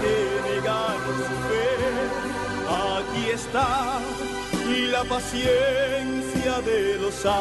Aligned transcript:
que 0.00 0.16
su 1.28 1.36
fe. 1.48 1.68
Aquí 2.68 3.30
está 3.30 4.00
la 4.90 5.04
paciencia 5.04 6.60
de 6.60 6.98
los 7.00 7.14
santos. 7.14 7.40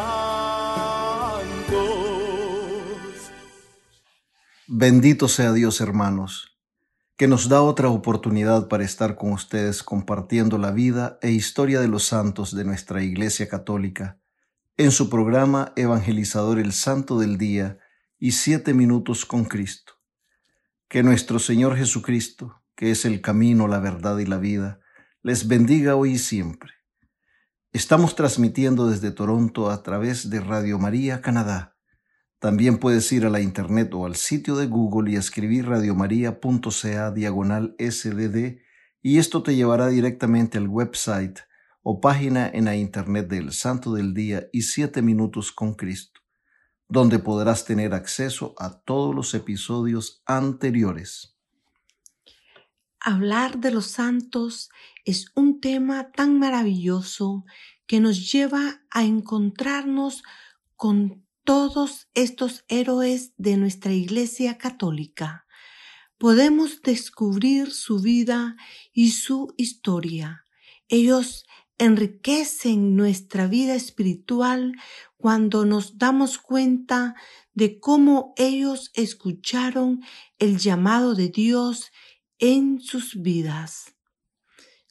Bendito 4.67 5.27
sea 5.27 5.51
Dios, 5.53 5.81
hermanos, 5.81 6.57
que 7.17 7.27
nos 7.27 7.49
da 7.49 7.61
otra 7.61 7.89
oportunidad 7.89 8.67
para 8.67 8.83
estar 8.83 9.15
con 9.15 9.33
ustedes 9.33 9.83
compartiendo 9.83 10.57
la 10.57 10.71
vida 10.71 11.17
e 11.21 11.31
historia 11.31 11.81
de 11.81 11.87
los 11.87 12.03
santos 12.03 12.55
de 12.55 12.63
nuestra 12.65 13.03
Iglesia 13.03 13.47
Católica 13.49 14.19
en 14.77 14.91
su 14.91 15.09
programa 15.09 15.73
Evangelizador 15.75 16.59
el 16.59 16.71
Santo 16.71 17.19
del 17.19 17.37
Día 17.37 17.77
y 18.17 18.31
Siete 18.31 18.73
Minutos 18.73 19.25
con 19.25 19.43
Cristo. 19.43 19.98
Que 20.89 21.03
nuestro 21.03 21.37
Señor 21.37 21.77
Jesucristo, 21.77 22.63
que 22.75 22.89
es 22.89 23.05
el 23.05 23.21
camino, 23.21 23.67
la 23.67 23.79
verdad 23.79 24.17
y 24.17 24.25
la 24.25 24.39
vida, 24.39 24.79
les 25.21 25.47
bendiga 25.47 25.95
hoy 25.95 26.13
y 26.13 26.17
siempre. 26.17 26.71
Estamos 27.71 28.15
transmitiendo 28.15 28.89
desde 28.89 29.11
Toronto 29.11 29.69
a 29.69 29.83
través 29.83 30.31
de 30.31 30.39
Radio 30.39 30.79
María 30.79 31.21
Canadá. 31.21 31.77
También 32.39 32.79
puedes 32.79 33.11
ir 33.11 33.27
a 33.27 33.29
la 33.29 33.39
internet 33.39 33.93
o 33.93 34.07
al 34.07 34.15
sitio 34.15 34.55
de 34.55 34.65
Google 34.65 35.11
y 35.11 35.15
escribir 35.15 35.67
radiomaria.ca 35.67 37.11
diagonal 37.11 37.75
sdd 37.77 38.57
y 39.03 39.19
esto 39.19 39.43
te 39.43 39.55
llevará 39.55 39.89
directamente 39.89 40.57
al 40.57 40.67
website 40.67 41.37
o 41.83 42.01
página 42.01 42.49
en 42.51 42.65
la 42.65 42.75
internet 42.75 43.27
del 43.27 43.53
Santo 43.53 43.93
del 43.93 44.15
Día 44.15 44.47
y 44.51 44.63
Siete 44.63 45.03
Minutos 45.03 45.51
con 45.51 45.75
Cristo, 45.75 46.18
donde 46.89 47.19
podrás 47.19 47.65
tener 47.65 47.93
acceso 47.93 48.55
a 48.57 48.79
todos 48.79 49.15
los 49.15 49.33
episodios 49.35 50.23
anteriores. 50.25 51.35
Hablar 52.99 53.59
de 53.59 53.71
los 53.71 53.85
santos 53.85 54.69
es 55.05 55.27
un 55.35 55.61
tema 55.61 56.11
tan 56.11 56.39
maravilloso 56.39 57.45
que 57.85 57.99
nos 57.99 58.31
lleva 58.31 58.81
a 58.91 59.03
encontrarnos 59.03 60.23
con 60.75 61.25
todos 61.43 62.09
estos 62.13 62.65
héroes 62.67 63.33
de 63.37 63.57
nuestra 63.57 63.93
Iglesia 63.93 64.57
Católica. 64.57 65.45
Podemos 66.17 66.81
descubrir 66.81 67.71
su 67.71 67.99
vida 67.99 68.57
y 68.91 69.11
su 69.11 69.53
historia. 69.57 70.43
Ellos 70.89 71.45
enriquecen 71.79 72.95
nuestra 72.95 73.47
vida 73.47 73.73
espiritual 73.73 74.73
cuando 75.17 75.65
nos 75.65 75.97
damos 75.97 76.37
cuenta 76.37 77.15
de 77.53 77.79
cómo 77.79 78.33
ellos 78.37 78.91
escucharon 78.93 80.01
el 80.37 80.59
llamado 80.59 81.15
de 81.15 81.29
Dios 81.29 81.91
en 82.37 82.79
sus 82.79 83.21
vidas. 83.21 83.95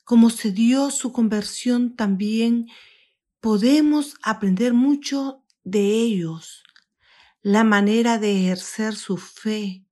Como 0.04 0.30
se 0.30 0.50
dio 0.50 0.90
su 0.90 1.12
conversión 1.12 1.94
también, 1.94 2.66
podemos 3.40 4.16
aprender 4.22 4.74
mucho 4.74 5.44
de 5.64 6.00
ellos, 6.00 6.64
la 7.42 7.62
manera 7.62 8.18
de 8.18 8.40
ejercer 8.40 8.96
su 8.96 9.18
fe, 9.18 9.84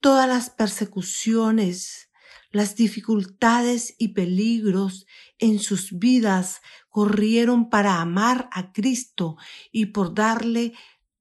todas 0.00 0.28
las 0.28 0.50
persecuciones, 0.50 2.10
las 2.54 2.76
dificultades 2.76 3.94
y 3.98 4.08
peligros 4.08 5.06
en 5.38 5.58
sus 5.58 5.98
vidas 5.98 6.62
corrieron 6.88 7.68
para 7.68 8.00
amar 8.00 8.48
a 8.52 8.72
Cristo 8.72 9.36
y 9.72 9.86
por 9.86 10.14
darle 10.14 10.72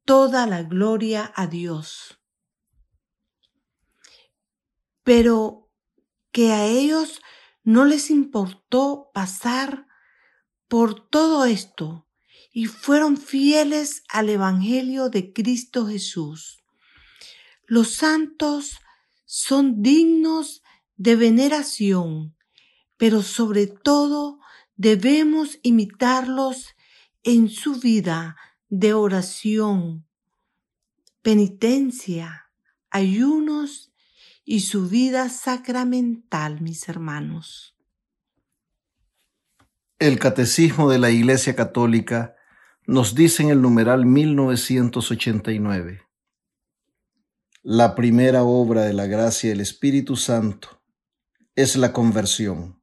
toda 0.06 0.48
la 0.48 0.64
gloria 0.64 1.32
a 1.36 1.48
Dios 1.48 2.20
pero 5.04 5.70
que 6.32 6.52
a 6.52 6.66
ellos 6.66 7.22
no 7.64 7.86
les 7.86 8.10
importó 8.10 9.12
pasar 9.14 9.88
por 10.68 11.08
todo 11.08 11.46
esto 11.46 12.08
y 12.52 12.66
fueron 12.66 13.18
fieles 13.18 14.04
al 14.10 14.30
Evangelio 14.30 15.10
de 15.10 15.34
Cristo 15.34 15.88
Jesús. 15.88 16.64
Los 17.66 17.96
santos 17.96 18.80
son 19.26 19.82
dignos 19.82 20.63
de 20.98 21.16
veneración, 21.16 22.36
pero 22.98 23.22
sobre 23.22 23.68
todo 23.68 24.40
debemos 24.76 25.60
imitarlos 25.64 26.76
en 27.24 27.50
su 27.50 27.80
vida 27.80 28.36
de 28.70 28.94
oración, 28.94 30.06
penitencia, 31.22 32.50
ayunos 32.90 33.94
y 34.46 34.62
su 34.62 34.90
vida 34.90 35.30
sacramental, 35.30 36.62
mis 36.62 36.88
hermanos. 36.90 37.76
El 40.00 40.20
Catecismo 40.20 40.90
de 40.90 41.00
la 41.00 41.12
Iglesia 41.12 41.56
Católica 41.56 42.36
nos 42.86 43.16
dice 43.16 43.44
en 43.44 43.50
el 43.50 43.62
numeral 43.62 44.06
1989, 44.06 46.02
la 47.62 47.96
primera 47.96 48.44
obra 48.44 48.82
de 48.82 48.92
la 48.92 49.06
gracia 49.06 49.50
del 49.52 49.62
Espíritu 49.62 50.18
Santo 50.18 50.83
es 51.56 51.76
la 51.76 51.94
conversión, 51.94 52.82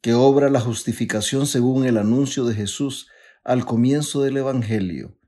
que 0.00 0.14
obra 0.14 0.48
la 0.48 0.60
justificación 0.60 1.46
según 1.46 1.84
el 1.84 1.98
anuncio 1.98 2.46
de 2.46 2.54
Jesús 2.54 3.08
al 3.44 3.66
comienzo 3.66 4.22
del 4.22 4.38
Evangelio. 4.38 5.18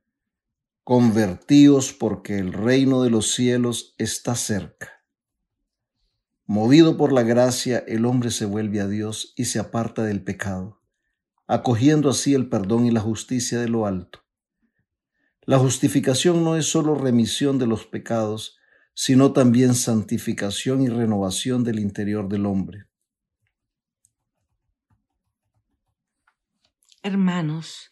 Convertíos 0.83 1.93
porque 1.93 2.39
el 2.39 2.55
reino 2.55 3.03
de 3.03 3.11
los 3.11 3.35
cielos 3.35 3.95
está 3.99 4.37
cerca. 4.37 5.05
Movido 6.47 6.97
por 6.97 7.13
la 7.13 7.23
gracia, 7.23 7.85
el 7.87 8.07
hombre 8.07 8.31
se 8.31 8.47
vuelve 8.47 8.81
a 8.81 8.89
Dios 8.89 9.35
y 9.37 9.45
se 9.45 9.59
aparta 9.59 10.05
del 10.05 10.25
pecado, 10.25 10.81
acogiendo 11.47 12.09
así 12.09 12.33
el 12.33 12.49
perdón 12.49 12.87
y 12.87 12.91
la 12.91 13.01
justicia 13.01 13.61
de 13.61 13.69
lo 13.69 13.85
alto. 13.85 14.25
La 15.43 15.59
justificación 15.59 16.43
no 16.43 16.57
es 16.57 16.67
sólo 16.67 16.95
remisión 16.95 17.59
de 17.59 17.67
los 17.67 17.85
pecados, 17.85 18.57
sino 18.95 19.33
también 19.33 19.75
santificación 19.75 20.83
y 20.83 20.89
renovación 20.89 21.65
del 21.65 21.79
interior 21.79 22.29
del 22.29 22.47
hombre. 22.47 22.87
Hermanos, 27.03 27.89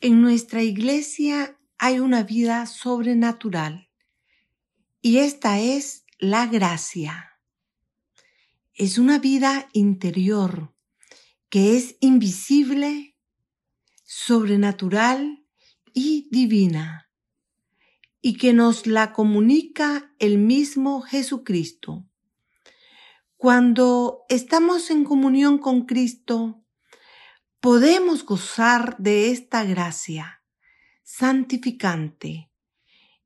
en 0.00 0.20
nuestra 0.22 0.62
iglesia 0.62 1.58
hay 1.78 1.98
una 1.98 2.22
vida 2.22 2.66
sobrenatural 2.66 3.88
y 5.00 5.18
esta 5.18 5.58
es 5.58 6.04
la 6.18 6.46
gracia 6.46 7.32
es 8.74 8.98
una 8.98 9.18
vida 9.18 9.68
interior 9.72 10.74
que 11.48 11.76
es 11.76 11.96
invisible, 12.00 13.16
sobrenatural 14.04 15.46
y 15.92 16.28
divina, 16.30 17.01
y 18.22 18.34
que 18.34 18.52
nos 18.52 18.86
la 18.86 19.12
comunica 19.12 20.14
el 20.20 20.38
mismo 20.38 21.02
Jesucristo. 21.02 22.06
Cuando 23.36 24.24
estamos 24.28 24.90
en 24.90 25.02
comunión 25.02 25.58
con 25.58 25.86
Cristo, 25.86 26.62
podemos 27.58 28.24
gozar 28.24 28.96
de 28.98 29.32
esta 29.32 29.64
gracia 29.64 30.42
santificante 31.02 32.48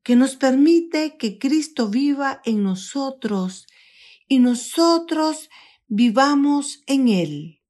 que 0.01 0.15
nos 0.15 0.35
permite 0.35 1.17
que 1.17 1.37
Cristo 1.37 1.89
viva 1.89 2.41
en 2.43 2.63
nosotros 2.63 3.67
y 4.27 4.39
nosotros 4.39 5.49
vivamos 5.87 6.81
en 6.87 7.07
Él. 7.09 7.61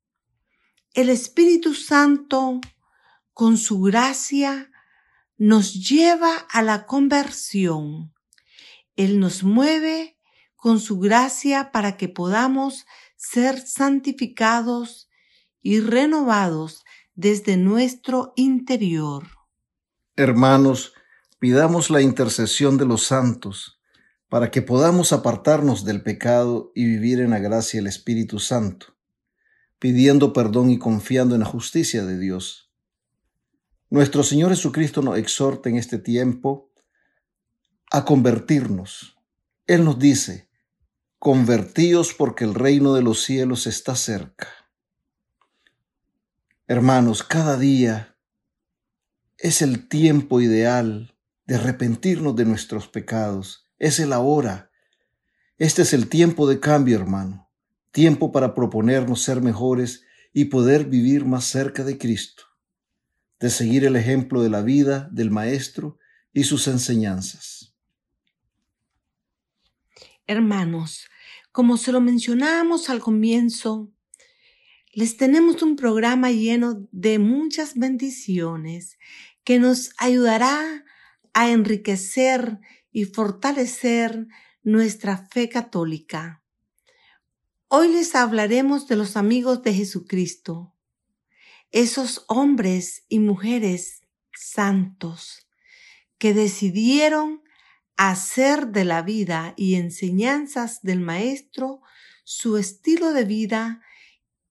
El 0.94 1.10
Espíritu 1.10 1.74
Santo, 1.74 2.62
con 3.34 3.58
su 3.58 3.82
gracia, 3.82 4.72
nos 5.38 5.74
lleva 5.74 6.36
a 6.52 6.62
la 6.62 6.86
conversión. 6.86 8.14
Él 8.96 9.20
nos 9.20 9.44
mueve 9.44 10.18
con 10.56 10.80
su 10.80 11.00
gracia 11.00 11.72
para 11.72 11.98
que 11.98 12.10
podamos 12.10 12.86
ser 13.16 13.60
santificados 13.60 15.10
y 15.62 15.80
renovados 15.80 16.84
desde 17.14 17.58
nuestro 17.58 18.34
interior. 18.36 19.28
Hermanos, 20.16 20.94
pidamos 21.40 21.90
la 21.90 22.02
intercesión 22.02 22.78
de 22.78 22.86
los 22.86 23.04
santos 23.04 23.80
para 24.30 24.52
que 24.52 24.62
podamos 24.62 25.14
apartarnos 25.14 25.86
del 25.86 26.02
pecado 26.04 26.72
y 26.76 26.86
vivir 26.86 27.20
en 27.20 27.30
la 27.30 27.40
gracia 27.40 27.80
del 27.80 27.88
Espíritu 27.88 28.40
Santo, 28.40 28.98
pidiendo 29.80 30.34
perdón 30.34 30.70
y 30.70 30.80
confiando 30.80 31.36
en 31.36 31.42
la 31.42 31.48
justicia 31.48 32.06
de 32.06 32.20
Dios. 32.20 32.67
Nuestro 33.90 34.24
Señor 34.24 34.50
Jesucristo 34.50 35.02
nos 35.02 35.18
exhorta 35.18 35.70
en 35.70 35.78
este 35.78 35.98
tiempo 35.98 36.72
a 37.92 38.04
convertirnos. 38.04 39.18
Él 39.66 39.86
nos 39.86 39.98
dice, 39.98 40.50
convertíos 41.20 42.14
porque 42.14 42.44
el 42.44 42.54
reino 42.54 42.94
de 42.94 43.02
los 43.02 43.24
cielos 43.24 43.66
está 43.66 43.96
cerca. 43.96 44.50
Hermanos, 46.68 47.24
cada 47.24 47.58
día 47.58 48.18
es 49.38 49.62
el 49.62 49.88
tiempo 49.88 50.42
ideal 50.42 51.16
de 51.46 51.56
arrepentirnos 51.56 52.36
de 52.36 52.44
nuestros 52.44 52.90
pecados. 52.90 53.70
Es 53.80 54.02
el 54.02 54.12
ahora. 54.12 54.70
Este 55.58 55.84
es 55.84 55.94
el 55.94 56.10
tiempo 56.10 56.48
de 56.48 56.60
cambio, 56.60 56.98
hermano. 56.98 57.50
Tiempo 57.92 58.34
para 58.34 58.54
proponernos 58.54 59.22
ser 59.22 59.42
mejores 59.42 60.04
y 60.34 60.46
poder 60.46 60.86
vivir 60.86 61.24
más 61.24 61.46
cerca 61.46 61.86
de 61.86 61.98
Cristo, 61.98 62.44
de 63.40 63.50
seguir 63.50 63.86
el 63.86 63.96
ejemplo 63.96 64.42
de 64.42 64.50
la 64.50 64.62
vida 64.62 65.10
del 65.12 65.32
Maestro 65.32 65.98
y 66.34 66.44
sus 66.44 66.68
enseñanzas. 66.68 67.76
Hermanos, 70.26 71.08
como 71.52 71.78
se 71.78 71.92
lo 71.92 72.02
mencionábamos 72.02 72.90
al 72.90 73.00
comienzo, 73.00 73.92
les 74.92 75.18
tenemos 75.18 75.62
un 75.62 75.76
programa 75.76 76.32
lleno 76.32 76.88
de 76.92 77.20
muchas 77.20 77.76
bendiciones 77.76 78.98
que 79.44 79.60
nos 79.60 79.92
ayudará 79.98 80.84
a 81.34 81.50
enriquecer 81.52 82.60
y 82.92 83.06
fortalecer 83.06 84.28
nuestra 84.64 85.18
fe 85.18 85.50
católica. 85.50 86.44
Hoy 87.68 87.90
les 87.90 88.16
hablaremos 88.16 88.88
de 88.88 88.96
los 88.96 89.18
amigos 89.18 89.62
de 89.62 89.74
Jesucristo, 89.74 90.74
esos 91.72 92.26
hombres 92.28 93.04
y 93.10 93.20
mujeres 93.20 94.02
santos 94.34 95.48
que 96.18 96.34
decidieron 96.34 97.44
hacer 97.96 98.68
de 98.68 98.86
la 98.86 99.02
vida 99.02 99.54
y 99.58 99.76
enseñanzas 99.76 100.82
del 100.82 101.00
Maestro 101.00 101.82
su 102.24 102.58
estilo 102.58 103.14
de 103.14 103.26
vida 103.26 103.82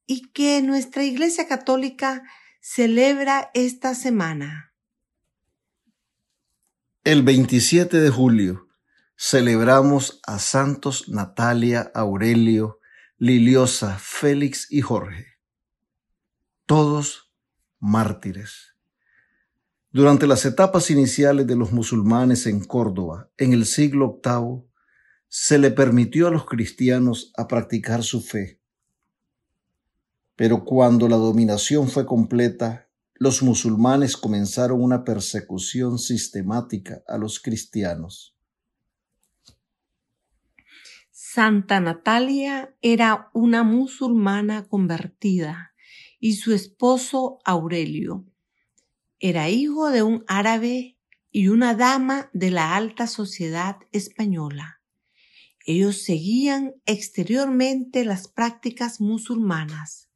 y 0.07 0.31
que 0.33 0.63
nuestra 0.63 1.05
Iglesia 1.05 1.47
Católica 1.49 2.23
celebra 2.61 3.51
esta 3.55 3.95
semana. 3.95 4.73
El 7.05 7.23
27 7.23 8.01
de 8.01 8.11
julio 8.11 8.67
celebramos 9.17 10.21
a 10.27 10.39
santos 10.39 11.09
Natalia, 11.09 11.91
Aurelio, 11.95 12.81
Liliosa, 13.19 13.99
Félix 13.99 14.67
y 14.71 14.81
Jorge, 14.81 15.36
todos 16.67 17.33
mártires. 17.81 18.75
Durante 19.91 20.27
las 20.27 20.45
etapas 20.45 20.91
iniciales 20.91 21.47
de 21.47 21.57
los 21.57 21.73
musulmanes 21.73 22.47
en 22.47 22.63
Córdoba, 22.65 23.31
en 23.39 23.53
el 23.53 23.65
siglo 23.65 24.21
VIII, 24.23 24.65
se 25.29 25.59
le 25.59 25.71
permitió 25.71 26.29
a 26.29 26.31
los 26.31 26.45
cristianos 26.45 27.33
a 27.37 27.49
practicar 27.49 28.03
su 28.03 28.21
fe 28.21 28.61
pero 30.37 30.65
cuando 30.65 31.09
la 31.09 31.17
dominación 31.17 31.89
fue 31.89 32.05
completa, 32.05 32.89
los 33.15 33.43
musulmanes 33.43 34.19
comenzaron 34.19 34.83
una 34.83 35.03
persecución 35.03 35.99
sistemática 35.99 37.03
a 37.09 37.17
los 37.17 37.41
cristianos. 37.41 38.37
Santa 41.11 41.81
Natalia 41.81 42.75
era 42.83 43.31
una 43.33 43.63
musulmana 43.63 44.65
convertida 44.69 45.73
y 46.19 46.35
su 46.35 46.53
esposo 46.55 47.39
Aurelio 47.45 48.25
era 49.19 49.49
hijo 49.49 49.91
de 49.91 50.03
un 50.03 50.25
árabe 50.27 50.99
y 51.31 51.49
una 51.49 51.75
dama 51.75 52.31
de 52.33 52.51
la 52.51 52.77
alta 52.77 53.07
sociedad 53.07 53.79
española. 53.93 54.81
Ellos 55.65 56.03
seguían 56.03 56.75
exteriormente 56.87 58.05
las 58.05 58.29
prácticas 58.29 59.01
musulmanas 59.01 60.07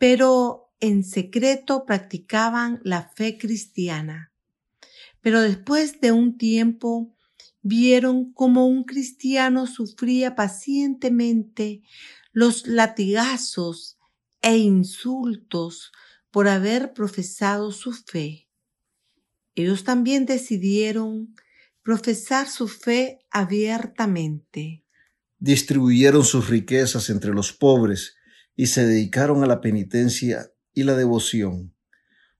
pero 0.00 0.72
en 0.80 1.04
secreto 1.04 1.84
practicaban 1.84 2.80
la 2.84 3.10
fe 3.14 3.36
cristiana. 3.36 4.32
Pero 5.20 5.42
después 5.42 6.00
de 6.00 6.10
un 6.10 6.38
tiempo 6.38 7.14
vieron 7.60 8.32
cómo 8.32 8.66
un 8.66 8.84
cristiano 8.84 9.66
sufría 9.66 10.34
pacientemente 10.34 11.82
los 12.32 12.66
latigazos 12.66 13.98
e 14.42 14.56
insultos 14.56 15.92
por 16.30 16.48
haber 16.48 16.92
profesado 16.92 17.72
su 17.72 17.92
fe. 17.92 18.48
Ellos 19.54 19.84
también 19.84 20.26
decidieron 20.26 21.34
profesar 21.82 22.48
su 22.48 22.68
fe 22.68 23.18
abiertamente. 23.30 24.84
Distribuyeron 25.38 26.24
sus 26.24 26.48
riquezas 26.48 27.10
entre 27.10 27.32
los 27.32 27.52
pobres 27.52 28.16
y 28.54 28.66
se 28.66 28.86
dedicaron 28.86 29.42
a 29.42 29.46
la 29.46 29.60
penitencia 29.60 30.52
y 30.74 30.84
la 30.84 30.94
devoción. 30.94 31.74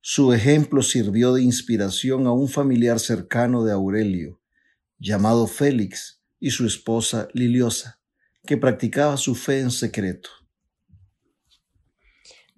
Su 0.03 0.33
ejemplo 0.33 0.83
sirvió 0.83 1.35
de 1.35 1.43
inspiración 1.43 2.27
a 2.27 2.33
un 2.33 2.49
familiar 2.49 3.01
cercano 3.01 3.65
de 3.65 3.73
Aurelio, 3.73 4.41
llamado 4.99 5.47
Félix, 5.47 6.21
y 6.39 6.51
su 6.51 6.67
esposa 6.67 7.29
Liliosa, 7.35 8.01
que 8.47 8.57
practicaba 8.57 9.19
su 9.19 9.35
fe 9.35 9.61
en 9.61 9.71
secreto. 9.71 10.31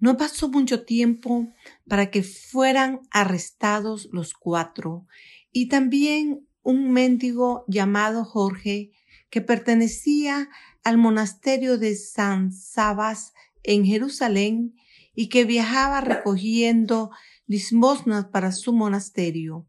No 0.03 0.17
pasó 0.17 0.49
mucho 0.49 0.83
tiempo 0.83 1.53
para 1.87 2.11
que 2.11 2.23
fueran 2.23 2.99
arrestados 3.09 4.09
los 4.11 4.33
cuatro 4.33 5.07
y 5.53 5.69
también 5.69 6.45
un 6.61 6.91
mendigo 6.91 7.63
llamado 7.69 8.25
Jorge, 8.25 8.91
que 9.29 9.39
pertenecía 9.39 10.49
al 10.83 10.97
monasterio 10.97 11.77
de 11.77 11.95
San 11.95 12.51
Sabas 12.51 13.31
en 13.63 13.85
Jerusalén 13.85 14.75
y 15.15 15.29
que 15.29 15.45
viajaba 15.45 16.01
recogiendo 16.01 17.09
limosnas 17.47 18.25
para 18.25 18.51
su 18.51 18.73
monasterio. 18.73 19.65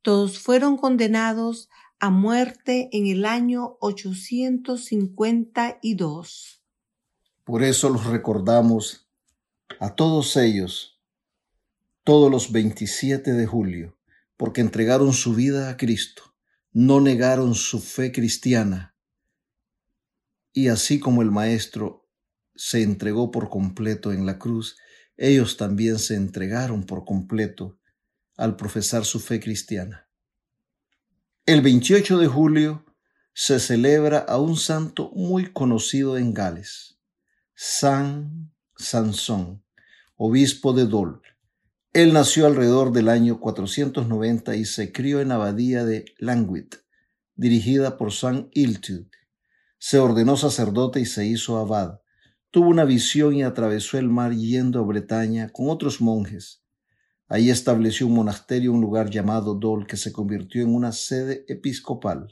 Todos 0.00 0.38
fueron 0.38 0.78
condenados 0.78 1.68
a 2.00 2.08
muerte 2.08 2.88
en 2.92 3.06
el 3.06 3.26
año 3.26 3.76
852. 3.80 6.62
Por 7.44 7.62
eso 7.62 7.90
los 7.90 8.06
recordamos 8.06 9.03
a 9.80 9.94
todos 9.94 10.36
ellos, 10.36 11.00
todos 12.04 12.30
los 12.30 12.52
27 12.52 13.32
de 13.32 13.46
julio, 13.46 13.98
porque 14.36 14.60
entregaron 14.60 15.12
su 15.12 15.34
vida 15.34 15.70
a 15.70 15.76
Cristo, 15.76 16.34
no 16.72 17.00
negaron 17.00 17.54
su 17.54 17.80
fe 17.80 18.12
cristiana, 18.12 18.94
y 20.52 20.68
así 20.68 21.00
como 21.00 21.22
el 21.22 21.30
Maestro 21.30 22.08
se 22.54 22.82
entregó 22.82 23.30
por 23.30 23.50
completo 23.50 24.12
en 24.12 24.24
la 24.24 24.38
cruz, 24.38 24.76
ellos 25.16 25.56
también 25.56 25.98
se 25.98 26.14
entregaron 26.14 26.84
por 26.84 27.04
completo 27.04 27.78
al 28.36 28.56
profesar 28.56 29.04
su 29.04 29.20
fe 29.20 29.40
cristiana. 29.40 30.08
El 31.46 31.60
28 31.60 32.18
de 32.18 32.26
julio 32.26 32.86
se 33.34 33.58
celebra 33.58 34.18
a 34.18 34.38
un 34.38 34.56
santo 34.56 35.10
muy 35.14 35.52
conocido 35.52 36.16
en 36.16 36.32
Gales, 36.32 36.98
San 37.54 38.53
Sansón, 38.76 39.62
obispo 40.16 40.72
de 40.72 40.86
Dol. 40.86 41.22
Él 41.92 42.12
nació 42.12 42.46
alrededor 42.46 42.92
del 42.92 43.08
año 43.08 43.40
490 43.40 44.56
y 44.56 44.64
se 44.64 44.92
crió 44.92 45.20
en 45.20 45.28
la 45.28 45.36
abadía 45.36 45.84
de 45.84 46.04
Langwit, 46.18 46.76
dirigida 47.34 47.96
por 47.96 48.12
San 48.12 48.48
Iltud. 48.52 49.06
Se 49.78 49.98
ordenó 49.98 50.36
sacerdote 50.36 51.00
y 51.00 51.06
se 51.06 51.26
hizo 51.26 51.58
abad 51.58 52.00
tuvo 52.54 52.68
una 52.68 52.84
visión 52.84 53.34
y 53.34 53.42
atravesó 53.42 53.98
el 53.98 54.08
mar 54.08 54.32
yendo 54.32 54.78
a 54.78 54.84
Bretaña 54.84 55.48
con 55.48 55.70
otros 55.70 56.00
monjes. 56.00 56.62
Ahí 57.26 57.50
estableció 57.50 58.06
un 58.06 58.14
monasterio 58.14 58.72
un 58.72 58.80
lugar 58.80 59.10
llamado 59.10 59.56
Dol 59.56 59.88
que 59.88 59.96
se 59.96 60.12
convirtió 60.12 60.62
en 60.62 60.72
una 60.72 60.92
sede 60.92 61.44
episcopal. 61.48 62.28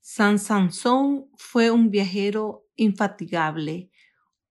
San 0.00 0.38
Sansón 0.38 1.26
fue 1.36 1.70
un 1.70 1.90
viajero 1.90 2.66
infatigable, 2.76 3.90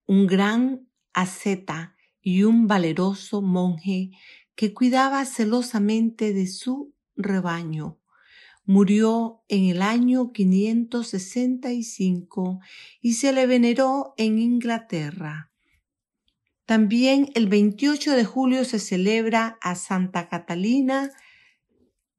un 0.06 0.26
gran 0.26 0.88
asceta 1.12 1.94
y 2.20 2.42
un 2.44 2.66
valeroso 2.66 3.42
monje 3.42 4.12
que 4.54 4.72
cuidaba 4.72 5.24
celosamente 5.24 6.32
de 6.32 6.46
su 6.46 6.94
rebaño. 7.16 7.98
Murió 8.64 9.42
en 9.48 9.64
el 9.64 9.82
año 9.82 10.30
565 10.32 12.60
y 13.00 13.14
se 13.14 13.32
le 13.32 13.46
veneró 13.46 14.14
en 14.16 14.38
Inglaterra. 14.38 15.50
También 16.64 17.32
el 17.34 17.48
28 17.48 18.12
de 18.12 18.24
julio 18.24 18.64
se 18.64 18.78
celebra 18.78 19.58
a 19.60 19.74
Santa 19.74 20.28
Catalina, 20.30 21.10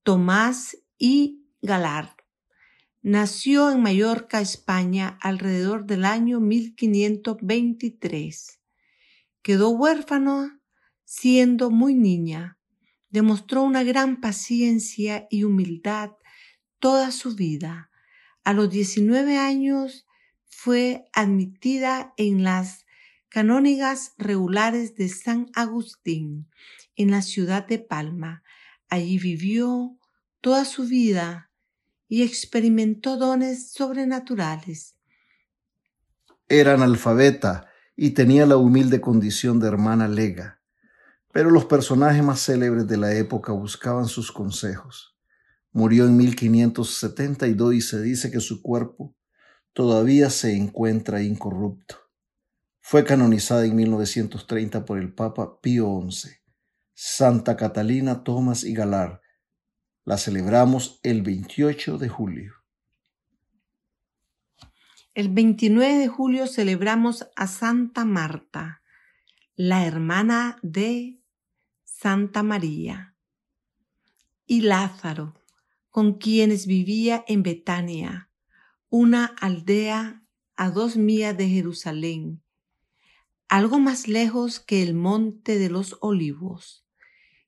Tomás 0.04 0.78
y 1.00 1.48
Galar. 1.64 2.16
Nació 3.08 3.70
en 3.70 3.84
Mallorca, 3.84 4.42
España, 4.42 5.20
alrededor 5.22 5.86
del 5.86 6.06
año 6.06 6.40
1523. 6.40 8.60
Quedó 9.44 9.70
huérfano 9.70 10.60
siendo 11.04 11.70
muy 11.70 11.94
niña. 11.94 12.58
Demostró 13.12 13.62
una 13.62 13.84
gran 13.84 14.22
paciencia 14.22 15.28
y 15.30 15.44
humildad 15.44 16.14
toda 16.80 17.12
su 17.12 17.36
vida. 17.36 17.92
A 18.44 18.54
los 18.54 18.72
19 18.72 19.38
años 19.38 20.08
fue 20.48 21.06
admitida 21.14 22.16
en 22.18 22.44
las 22.44 22.88
canónigas 23.30 24.16
regulares 24.18 24.96
de 24.96 25.10
San 25.10 25.52
Agustín, 25.54 26.50
en 26.96 27.12
la 27.12 27.22
ciudad 27.22 27.68
de 27.68 27.78
Palma. 27.78 28.42
Allí 28.90 29.20
vivió 29.20 29.96
toda 30.42 30.66
su 30.66 30.88
vida 30.88 31.52
y 32.08 32.24
experimentó 32.24 33.18
dones 33.18 33.72
sobrenaturales. 33.72 34.96
Era 36.48 36.74
analfabeta 36.74 37.68
y 37.96 38.12
tenía 38.12 38.46
la 38.46 38.58
humilde 38.58 39.02
condición 39.02 39.60
de 39.60 39.68
hermana 39.68 40.08
lega, 40.08 40.62
pero 41.32 41.50
los 41.50 41.66
personajes 41.66 42.24
más 42.24 42.46
célebres 42.46 42.88
de 42.88 42.98
la 42.98 43.14
época 43.14 43.52
buscaban 43.52 44.06
sus 44.06 44.32
consejos. 44.32 45.18
Murió 45.72 46.06
en 46.06 46.16
1572 46.16 47.74
y 47.74 47.82
se 47.82 48.02
dice 48.02 48.32
que 48.32 48.40
su 48.40 48.62
cuerpo 48.62 49.16
todavía 49.74 50.30
se 50.30 50.56
encuentra 50.56 51.22
incorrupto. 51.22 51.98
Fue 52.80 53.04
canonizada 53.04 53.66
en 53.66 53.76
1930 53.76 54.86
por 54.86 55.00
el 55.00 55.14
Papa 55.14 55.60
Pío 55.60 56.00
XI. 56.10 56.30
Santa 56.94 57.58
Catalina 57.58 58.24
Tomás 58.24 58.64
y 58.64 58.74
Galar, 58.74 59.20
la 60.06 60.20
celebramos 60.20 61.00
el 61.02 61.24
28 61.24 61.98
de 61.98 62.10
julio. 62.10 62.54
El 65.16 65.30
29 65.30 65.98
de 65.98 66.08
julio 66.08 66.46
celebramos 66.46 67.28
a 67.36 67.48
Santa 67.48 68.06
Marta, 68.06 68.84
la 69.56 69.86
hermana 69.86 70.60
de 70.62 71.20
Santa 71.84 72.44
María, 72.44 73.16
y 74.46 74.62
Lázaro, 74.62 75.42
con 75.90 76.20
quienes 76.20 76.68
vivía 76.68 77.26
en 77.28 77.42
Betania, 77.42 78.30
una 78.90 79.26
aldea 79.26 80.24
a 80.56 80.70
dos 80.70 80.98
millas 80.98 81.36
de 81.36 81.50
Jerusalén, 81.50 82.44
algo 83.48 83.80
más 83.80 84.08
lejos 84.08 84.60
que 84.60 84.84
el 84.84 84.94
monte 84.94 85.58
de 85.58 85.70
los 85.70 85.98
olivos, 86.02 86.86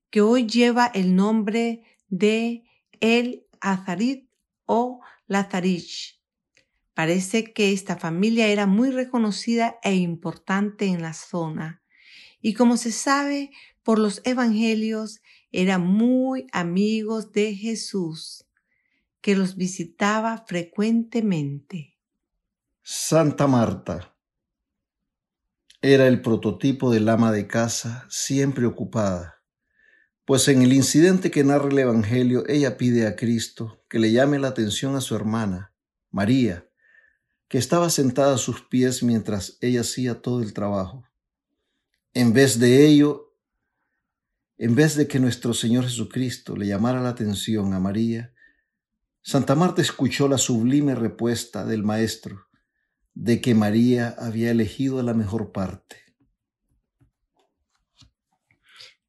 que 0.09 0.21
hoy 0.21 0.47
lleva 0.47 0.87
el 0.87 1.15
nombre 1.15 1.83
de 2.07 2.63
el 2.99 3.45
Azarit 3.61 4.29
o 4.65 5.01
Lazarich. 5.27 6.21
Parece 6.93 7.53
que 7.53 7.73
esta 7.73 7.97
familia 7.97 8.47
era 8.47 8.65
muy 8.65 8.89
reconocida 8.89 9.77
e 9.83 9.95
importante 9.95 10.85
en 10.85 11.01
la 11.01 11.13
zona 11.13 11.83
y 12.41 12.53
como 12.53 12.77
se 12.77 12.91
sabe 12.91 13.51
por 13.83 13.99
los 13.99 14.21
evangelios, 14.25 15.21
eran 15.51 15.85
muy 15.85 16.47
amigos 16.51 17.31
de 17.31 17.55
Jesús, 17.55 18.45
que 19.21 19.35
los 19.35 19.55
visitaba 19.55 20.45
frecuentemente. 20.45 21.97
Santa 22.83 23.47
Marta 23.47 24.15
era 25.81 26.07
el 26.07 26.21
prototipo 26.21 26.91
del 26.91 27.07
ama 27.09 27.31
de 27.31 27.47
casa 27.47 28.05
siempre 28.09 28.65
ocupada 28.65 29.36
pues 30.27 30.49
en 30.49 30.61
el 30.61 30.73
incidente 30.73 31.31
que 31.31 31.45
narra 31.45 31.69
el 31.69 31.79
Evangelio, 31.79 32.43
ella 32.49 32.75
pide 32.75 33.07
a 33.07 33.15
Cristo 33.15 33.81
que 33.89 33.97
le 33.97 34.11
llame 34.11 34.39
la 34.39 34.49
atención 34.49 34.97
a 34.97 34.99
su 34.99 35.15
hermana, 35.15 35.73
María, 36.11 36.67
que 37.47 37.57
estaba 37.57 37.89
sentada 37.89 38.35
a 38.35 38.37
sus 38.37 38.61
pies 38.63 39.03
mientras 39.03 39.57
ella 39.61 39.81
hacía 39.81 40.21
todo 40.21 40.41
el 40.41 40.51
trabajo. 40.51 41.05
En 42.13 42.33
vez 42.33 42.59
de 42.59 42.85
ello, 42.85 43.37
en 44.57 44.75
vez 44.75 44.97
de 44.97 45.07
que 45.07 45.21
nuestro 45.21 45.53
Señor 45.53 45.85
Jesucristo 45.85 46.57
le 46.57 46.67
llamara 46.67 46.99
la 46.99 47.09
atención 47.09 47.73
a 47.73 47.79
María, 47.79 48.33
Santa 49.21 49.55
Marta 49.55 49.81
escuchó 49.81 50.27
la 50.27 50.37
sublime 50.37 50.93
respuesta 50.93 51.63
del 51.63 51.83
Maestro 51.83 52.49
de 53.13 53.39
que 53.39 53.55
María 53.55 54.13
había 54.19 54.51
elegido 54.51 55.01
la 55.03 55.13
mejor 55.13 55.53
parte 55.53 56.06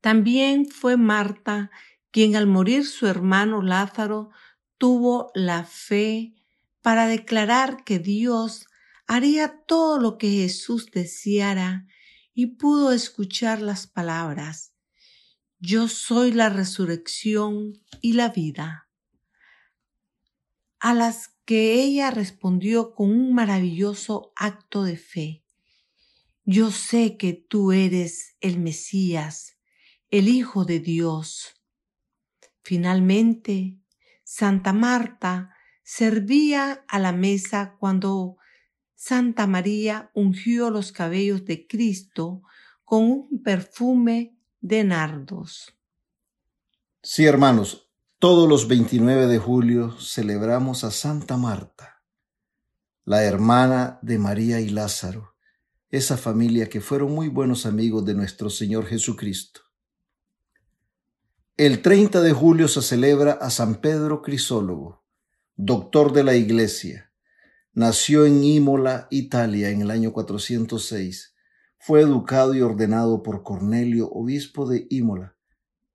También 0.00 0.68
fue 0.68 0.96
Marta 0.96 1.70
quien 2.10 2.36
al 2.36 2.46
morir 2.46 2.86
su 2.86 3.06
hermano 3.06 3.62
Lázaro 3.62 4.30
tuvo 4.78 5.30
la 5.34 5.64
fe 5.64 6.34
para 6.82 7.06
declarar 7.06 7.84
que 7.84 7.98
Dios 7.98 8.66
haría 9.06 9.64
todo 9.66 9.98
lo 9.98 10.18
que 10.18 10.30
Jesús 10.30 10.90
deseara 10.90 11.86
y 12.34 12.46
pudo 12.46 12.92
escuchar 12.92 13.60
las 13.60 13.86
palabras, 13.86 14.74
Yo 15.58 15.88
soy 15.88 16.30
la 16.30 16.48
resurrección 16.50 17.72
y 18.00 18.12
la 18.12 18.28
vida, 18.28 18.88
a 20.78 20.94
las 20.94 21.34
que 21.44 21.82
ella 21.82 22.12
respondió 22.12 22.94
con 22.94 23.10
un 23.10 23.34
maravilloso 23.34 24.32
acto 24.36 24.84
de 24.84 24.96
fe. 24.96 25.44
Yo 26.44 26.70
sé 26.70 27.16
que 27.16 27.32
tú 27.32 27.72
eres 27.72 28.36
el 28.40 28.60
Mesías, 28.60 29.57
el 30.10 30.28
Hijo 30.28 30.64
de 30.64 30.80
Dios. 30.80 31.54
Finalmente, 32.62 33.78
Santa 34.24 34.72
Marta 34.72 35.54
servía 35.82 36.84
a 36.88 36.98
la 36.98 37.12
mesa 37.12 37.76
cuando 37.78 38.36
Santa 38.94 39.46
María 39.46 40.10
ungió 40.14 40.70
los 40.70 40.92
cabellos 40.92 41.44
de 41.44 41.66
Cristo 41.66 42.42
con 42.84 43.04
un 43.04 43.42
perfume 43.42 44.36
de 44.60 44.84
nardos. 44.84 45.74
Sí, 47.02 47.26
hermanos, 47.26 47.90
todos 48.18 48.48
los 48.48 48.66
29 48.66 49.26
de 49.26 49.38
julio 49.38 49.94
celebramos 50.00 50.84
a 50.84 50.90
Santa 50.90 51.36
Marta, 51.36 52.02
la 53.04 53.24
hermana 53.24 53.98
de 54.02 54.18
María 54.18 54.60
y 54.60 54.70
Lázaro, 54.70 55.34
esa 55.90 56.16
familia 56.16 56.68
que 56.68 56.80
fueron 56.80 57.14
muy 57.14 57.28
buenos 57.28 57.66
amigos 57.66 58.04
de 58.04 58.14
nuestro 58.14 58.50
Señor 58.50 58.86
Jesucristo. 58.86 59.67
El 61.58 61.82
30 61.82 62.20
de 62.20 62.32
julio 62.32 62.68
se 62.68 62.82
celebra 62.82 63.32
a 63.32 63.50
San 63.50 63.80
Pedro 63.80 64.22
Crisólogo, 64.22 65.04
doctor 65.56 66.12
de 66.12 66.22
la 66.22 66.36
Iglesia. 66.36 67.12
Nació 67.72 68.26
en 68.26 68.44
Imola, 68.44 69.08
Italia, 69.10 69.70
en 69.70 69.80
el 69.80 69.90
año 69.90 70.12
406. 70.12 71.34
Fue 71.76 72.00
educado 72.00 72.54
y 72.54 72.60
ordenado 72.60 73.24
por 73.24 73.42
Cornelio, 73.42 74.08
obispo 74.08 74.68
de 74.68 74.86
Imola. 74.88 75.36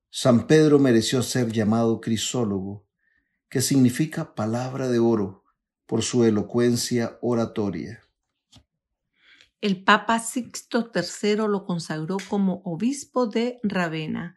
San 0.09 0.47
Pedro 0.47 0.79
mereció 0.79 1.23
ser 1.23 1.49
llamado 1.53 2.01
Crisólogo, 2.01 2.85
que 3.47 3.61
significa 3.61 4.35
palabra 4.35 4.89
de 4.89 4.99
oro, 4.99 5.45
por 5.85 6.01
su 6.01 6.25
elocuencia 6.25 7.17
oratoria. 7.21 8.01
El 9.61 9.81
Papa 9.85 10.19
Sixto 10.19 10.91
III 10.93 11.47
lo 11.47 11.63
consagró 11.63 12.17
como 12.27 12.61
obispo 12.65 13.27
de 13.27 13.61
Ravenna 13.63 14.35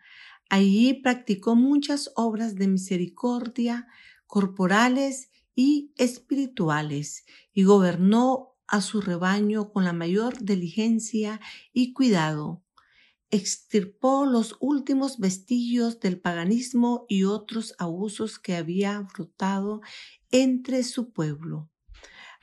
Allí 0.49 0.95
practicó 0.95 1.57
muchas 1.57 2.12
obras 2.15 2.55
de 2.55 2.69
misericordia 2.69 3.87
corporales 4.26 5.31
y 5.55 5.93
espirituales 5.97 7.25
y 7.53 7.65
gobernó 7.65 8.57
a 8.69 8.81
su 8.81 9.00
rebaño 9.00 9.73
con 9.73 9.85
la 9.85 9.93
mayor 9.93 10.43
diligencia 10.43 11.41
y 11.73 11.93
cuidado. 11.93 12.62
Extirpó 13.31 14.25
los 14.26 14.57
últimos 14.61 15.19
vestigios 15.19 15.99
del 15.99 16.21
paganismo 16.21 17.07
y 17.09 17.25
otros 17.25 17.75
abusos 17.79 18.38
que 18.38 18.55
había 18.55 19.00
brotado 19.00 19.81
entre 20.31 20.85
su 20.85 21.12
pueblo, 21.12 21.71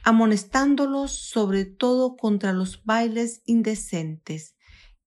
amonestándolos 0.04 1.12
sobre 1.12 1.66
todo 1.66 2.18
contra 2.18 2.52
los 2.52 2.84
bailes 2.84 3.42
indecentes. 3.46 4.56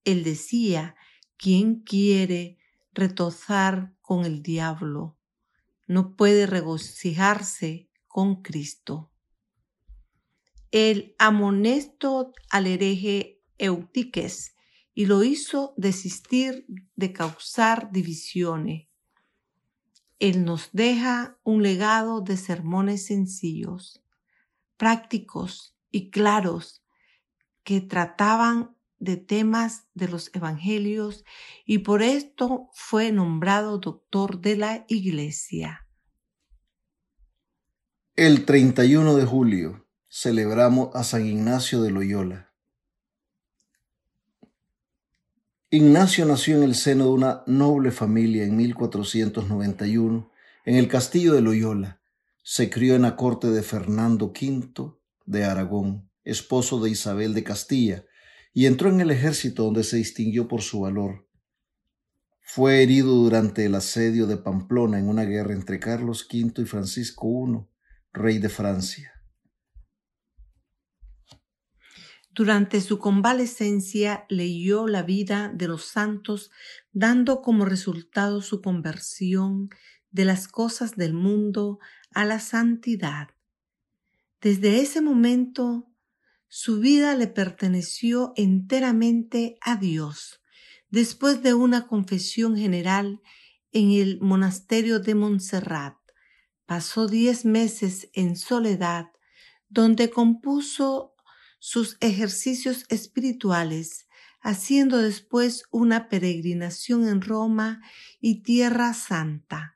Él 0.05 0.25
decía, 0.25 0.97
¿quién 1.37 1.81
quiere 1.81 2.56
retozar 2.97 3.95
con 4.00 4.25
el 4.25 4.43
diablo, 4.43 5.19
no 5.87 6.17
puede 6.17 6.47
regocijarse 6.47 7.88
con 8.09 8.43
Cristo. 8.43 9.12
Él 10.73 11.15
amonestó 11.19 12.33
al 12.50 12.67
hereje 12.67 13.41
Eutiques 13.59 14.57
y 14.95 15.07
lo 15.07 15.23
hizo 15.23 15.75
desistir 15.76 16.67
de 16.97 17.12
causar 17.12 17.93
divisiones. 17.93 18.88
Él 20.19 20.45
nos 20.45 20.71
deja 20.73 21.38
un 21.45 21.62
legado 21.62 22.23
de 22.23 22.38
sermones 22.38 23.07
sencillos, 23.07 24.03
prácticos 24.79 25.76
y 25.91 26.11
claros 26.11 26.83
que 27.62 27.83
trataban 27.83 28.75
de 28.99 29.17
temas 29.17 29.88
de 29.95 30.09
los 30.09 30.31
evangelios 30.35 31.25
y 31.65 31.79
por 31.79 32.03
esto 32.03 32.71
fue 32.73 33.12
nombrado 33.12 33.79
doctor 33.79 34.41
de 34.41 34.57
la 34.57 34.85
iglesia. 34.88 35.87
El 38.15 38.45
31 38.45 39.15
de 39.17 39.26
julio 39.26 39.87
celebramos 40.09 40.95
a 40.95 41.05
San 41.05 41.26
Ignacio 41.26 41.83
de 41.83 41.91
Loyola. 41.91 42.47
Ignacio 45.69 46.25
nació 46.25 46.57
en 46.57 46.62
el 46.62 46.75
seno 46.75 47.05
de 47.05 47.11
una 47.11 47.43
noble 47.47 47.91
familia 47.91 48.45
en 48.45 48.57
1491 48.57 50.31
en 50.65 50.76
el 50.76 50.88
castillo 50.88 51.35
de 51.35 51.43
Loyola. 51.43 52.00
Se 52.43 52.71
crió 52.71 52.95
en 52.95 53.03
la 53.03 53.17
corte 53.17 53.50
de 53.50 53.62
Fernando 53.62 54.26
V 54.26 54.93
de 55.26 55.45
Aragón, 55.45 56.09
esposo 56.25 56.81
de 56.81 56.91
Isabel 56.91 57.35
de 57.35 57.45
Castilla, 57.45 58.05
y 58.57 58.65
entró 58.65 58.89
en 58.89 59.03
el 59.03 59.11
ejército 59.11 59.65
donde 59.65 59.85
se 59.85 59.99
distinguió 59.99 60.49
por 60.49 60.63
su 60.63 60.81
valor. 60.81 61.29
Fue 62.41 62.83
herido 62.83 63.13
durante 63.13 63.67
el 63.67 63.75
asedio 63.75 64.27
de 64.27 64.39
Pamplona 64.39 64.99
en 64.99 65.11
una 65.11 65.25
guerra 65.25 65.53
entre 65.53 65.79
Carlos 65.79 66.27
V 66.33 66.63
y 66.63 66.65
Francisco 66.65 67.29
I, 67.47 67.67
rey 68.15 68.39
de 68.39 68.49
Francia. 68.49 69.13
Durante 72.31 72.81
su 72.81 72.99
convalecencia 72.99 74.25
leyó 74.31 74.87
la 74.87 75.03
vida 75.03 75.53
de 75.55 75.69
los 75.69 75.85
santos, 75.85 76.51
dando 76.95 77.43
como 77.43 77.67
resultado 77.67 78.41
su 78.41 78.63
conversión 78.63 79.69
de 80.11 80.25
las 80.25 80.49
cosas 80.49 80.97
del 80.97 81.13
mundo 81.13 81.79
a 82.15 82.25
la 82.25 82.41
santidad. 82.41 83.29
Desde 84.41 84.81
ese 84.81 85.03
momento 85.03 85.93
su 86.59 86.81
vida 86.81 87.15
le 87.15 87.27
perteneció 87.27 88.33
enteramente 88.35 89.59
a 89.61 89.77
Dios. 89.77 90.41
Después 90.89 91.43
de 91.43 91.53
una 91.53 91.87
confesión 91.87 92.57
general 92.57 93.21
en 93.73 93.91
el 93.91 94.23
monasterio 94.23 94.99
de 94.99 95.15
Montserrat, 95.15 95.99
pasó 96.65 97.09
diez 97.09 97.45
meses 97.45 98.09
en 98.15 98.37
soledad, 98.37 99.09
donde 99.69 100.09
compuso 100.09 101.15
sus 101.59 101.99
ejercicios 102.01 102.87
espirituales, 102.89 104.09
haciendo 104.41 104.97
después 104.97 105.65
una 105.71 106.09
peregrinación 106.09 107.07
en 107.07 107.21
Roma 107.21 107.83
y 108.19 108.43
Tierra 108.43 108.95
Santa. 108.95 109.75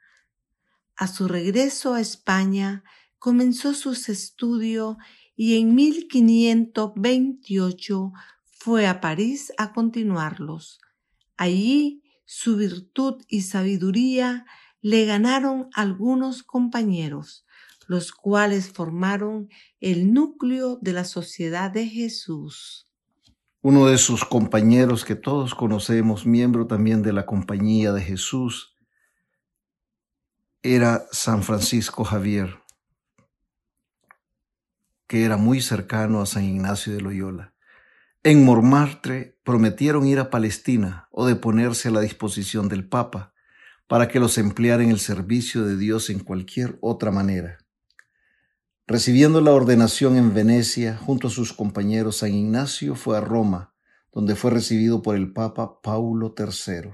A 0.97 1.09
su 1.09 1.29
regreso 1.29 1.93
a 1.93 2.01
España, 2.01 2.85
comenzó 3.19 3.75
sus 3.75 4.09
estudios 4.09 4.97
y 5.43 5.57
en 5.57 5.75
1528 5.75 8.13
fue 8.45 8.87
a 8.87 9.01
París 9.01 9.55
a 9.57 9.73
continuarlos. 9.73 10.83
Allí 11.39 12.03
su 12.27 12.59
virtud 12.59 13.23
y 13.27 13.41
sabiduría 13.41 14.45
le 14.83 15.07
ganaron 15.07 15.71
algunos 15.73 16.43
compañeros, 16.43 17.47
los 17.87 18.13
cuales 18.13 18.71
formaron 18.71 19.49
el 19.81 20.13
núcleo 20.13 20.79
de 20.83 20.93
la 20.93 21.05
sociedad 21.05 21.71
de 21.71 21.87
Jesús. 21.87 22.87
Uno 23.63 23.87
de 23.87 23.97
sus 23.97 24.27
compañeros 24.27 25.07
que 25.07 25.17
todos 25.17 25.55
conocemos, 25.55 26.27
miembro 26.27 26.67
también 26.67 27.01
de 27.01 27.15
la 27.15 27.25
compañía 27.25 27.95
de 27.95 28.03
Jesús, 28.03 28.75
era 30.63 31.07
San 31.13 31.43
Francisco 31.43 32.05
Javier 32.05 32.61
que 35.11 35.25
era 35.25 35.37
muy 35.37 35.61
cercano 35.61 36.23
a 36.23 36.27
San 36.27 36.45
Ignacio 36.45 36.93
de 36.93 37.01
Loyola. 37.01 37.53
En 38.23 38.45
Montmartre 38.45 39.41
prometieron 39.43 40.07
ir 40.07 40.21
a 40.21 40.31
Palestina 40.31 41.09
o 41.11 41.27
de 41.27 41.35
ponerse 41.35 41.89
a 41.89 41.91
la 41.91 42.01
disposición 42.01 42.69
del 42.69 42.89
Papa 42.89 43.35
para 43.89 44.07
que 44.07 44.21
los 44.21 44.39
empleara 44.39 44.85
en 44.85 44.91
el 44.91 45.01
servicio 45.01 45.65
de 45.65 45.77
Dios 45.77 46.11
en 46.11 46.21
cualquier 46.21 46.79
otra 46.81 47.11
manera. 47.11 47.59
Recibiendo 48.87 49.41
la 49.41 49.51
ordenación 49.51 50.17
en 50.17 50.33
Venecia 50.33 50.97
junto 50.97 51.27
a 51.27 51.31
sus 51.33 51.53
compañeros, 51.53 52.19
San 52.19 52.33
Ignacio 52.33 52.95
fue 52.95 53.19
a 53.19 53.21
Roma, 53.21 53.75
donde 54.13 54.37
fue 54.37 54.53
recibido 54.53 55.03
por 55.03 55.17
el 55.17 55.33
Papa 55.33 55.81
Paulo 55.83 56.37
III. 56.39 56.93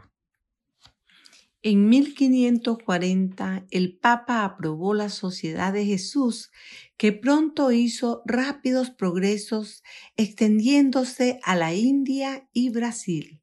En 1.63 1.89
1540 1.89 3.67
el 3.71 3.99
Papa 3.99 4.45
aprobó 4.45 4.95
la 4.95 5.09
Sociedad 5.09 5.73
de 5.73 5.85
Jesús, 5.85 6.53
que 6.97 7.13
pronto 7.13 7.73
hizo 7.73 8.23
rápidos 8.25 8.91
progresos 8.91 9.83
extendiéndose 10.17 11.41
a 11.43 11.57
la 11.57 11.75
India 11.75 12.49
y 12.53 12.71
Brasil. 12.71 13.41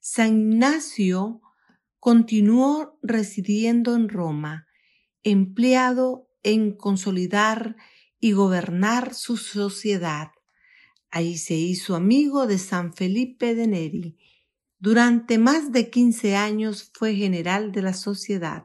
San 0.00 0.52
Ignacio 0.52 1.40
continuó 2.00 2.98
residiendo 3.02 3.94
en 3.94 4.08
Roma, 4.08 4.66
empleado 5.22 6.28
en 6.42 6.72
consolidar 6.72 7.76
y 8.18 8.32
gobernar 8.32 9.14
su 9.14 9.36
sociedad. 9.36 10.32
Ahí 11.10 11.36
se 11.36 11.54
hizo 11.54 11.94
amigo 11.94 12.46
de 12.46 12.58
San 12.58 12.94
Felipe 12.94 13.54
de 13.54 13.66
Neri, 13.66 14.16
durante 14.82 15.38
más 15.38 15.70
de 15.70 15.88
15 15.90 16.34
años 16.34 16.90
fue 16.92 17.14
general 17.14 17.70
de 17.70 17.82
la 17.82 17.94
sociedad. 17.94 18.64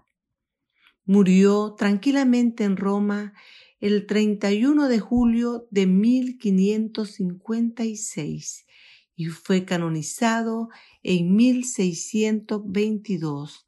Murió 1.06 1.76
tranquilamente 1.78 2.64
en 2.64 2.76
Roma 2.76 3.34
el 3.80 4.08
31 4.08 4.88
de 4.88 5.00
julio 5.00 5.68
de 5.70 5.86
1556 5.86 8.66
y 9.16 9.28
fue 9.28 9.64
canonizado 9.64 10.70
en 11.04 11.36
1622. 11.36 13.68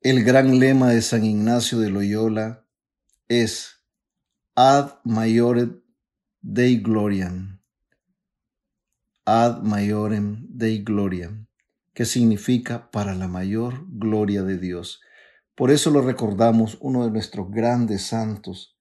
El 0.00 0.22
gran 0.22 0.60
lema 0.60 0.90
de 0.90 1.02
San 1.02 1.24
Ignacio 1.24 1.80
de 1.80 1.90
Loyola 1.90 2.64
es 3.26 3.82
Ad 4.54 5.00
maiorem 5.02 5.82
Dei 6.40 6.76
gloriam. 6.76 7.60
Ad 9.24 9.64
maiorem 9.64 10.46
Dei 10.48 10.78
gloriam 10.78 11.48
que 11.94 12.04
significa 12.04 12.90
para 12.90 13.14
la 13.14 13.28
mayor 13.28 13.86
gloria 13.88 14.42
de 14.42 14.58
Dios. 14.58 15.00
Por 15.54 15.70
eso 15.70 15.90
lo 15.90 16.02
recordamos 16.02 16.76
uno 16.80 17.04
de 17.04 17.12
nuestros 17.12 17.50
grandes 17.50 18.02
santos 18.02 18.76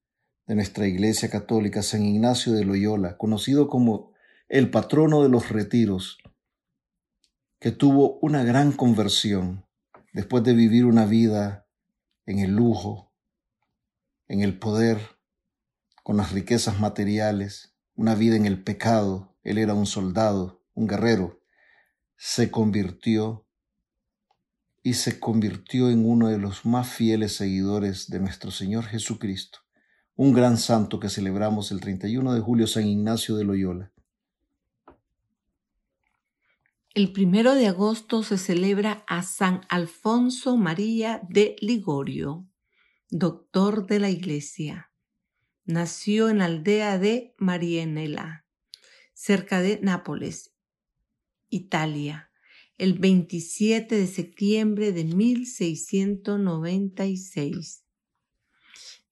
de 0.48 0.56
nuestra 0.56 0.88
Iglesia 0.88 1.30
Católica, 1.30 1.84
San 1.84 2.04
Ignacio 2.04 2.54
de 2.54 2.66
Loyola, 2.66 3.18
conocido 3.18 3.68
como 3.68 4.12
el 4.50 4.72
patrono 4.72 5.22
de 5.22 5.30
los 5.30 5.50
retiros, 5.50 6.18
que 7.60 7.72
tuvo 7.72 8.20
una 8.20 8.44
gran 8.44 8.72
conversión 8.72 9.66
después 10.12 10.44
de 10.44 10.54
vivir 10.54 10.86
una 10.86 11.06
vida 11.06 11.68
en 12.26 12.40
el 12.40 12.56
lujo, 12.56 13.14
en 14.28 14.42
el 14.42 14.58
poder, 14.58 15.00
con 16.04 16.18
las 16.18 16.32
riquezas 16.32 16.80
materiales, 16.80 17.76
una 17.96 18.16
vida 18.16 18.36
en 18.36 18.46
el 18.46 18.62
pecado. 18.62 19.38
Él 19.44 19.58
era 19.58 19.74
un 19.74 19.86
soldado, 19.86 20.62
un 20.74 20.88
guerrero, 20.88 21.43
se 22.18 22.52
convirtió 22.52 23.46
y 24.84 24.96
se 24.96 25.20
convirtió 25.20 25.90
en 25.90 26.06
uno 26.06 26.28
de 26.28 26.38
los 26.38 26.66
más 26.66 26.90
fieles 26.90 27.36
seguidores 27.36 28.10
de 28.10 28.20
nuestro 28.20 28.52
Señor 28.52 28.86
Jesucristo, 28.86 29.60
un 30.16 30.34
gran 30.34 30.58
santo 30.58 31.00
que 31.00 31.10
celebramos 31.10 31.72
el 31.72 31.80
31 31.80 32.34
de 32.34 32.42
julio, 32.42 32.68
San 32.68 32.86
Ignacio 32.86 33.36
de 33.36 33.46
Loyola. 33.46 33.94
El 36.94 37.12
primero 37.12 37.56
de 37.56 37.68
agosto 37.68 38.22
se 38.22 38.38
celebra 38.38 39.04
a 39.08 39.24
San 39.24 39.62
Alfonso 39.70 40.58
María 40.58 41.22
de 41.28 41.56
Ligorio, 41.60 42.48
doctor 43.10 43.88
de 43.88 44.00
la 44.00 44.12
Iglesia. 44.12 44.92
Nació 45.66 46.30
en 46.30 46.40
la 46.40 46.46
aldea 46.46 47.00
de 47.00 47.34
Marienela, 47.40 48.46
cerca 49.14 49.62
de 49.62 49.80
Nápoles, 49.82 50.53
Italia, 51.54 52.32
el 52.80 52.98
27 52.98 53.96
de 53.96 54.08
septiembre 54.08 54.92
de 54.92 55.04
1696. 55.04 57.84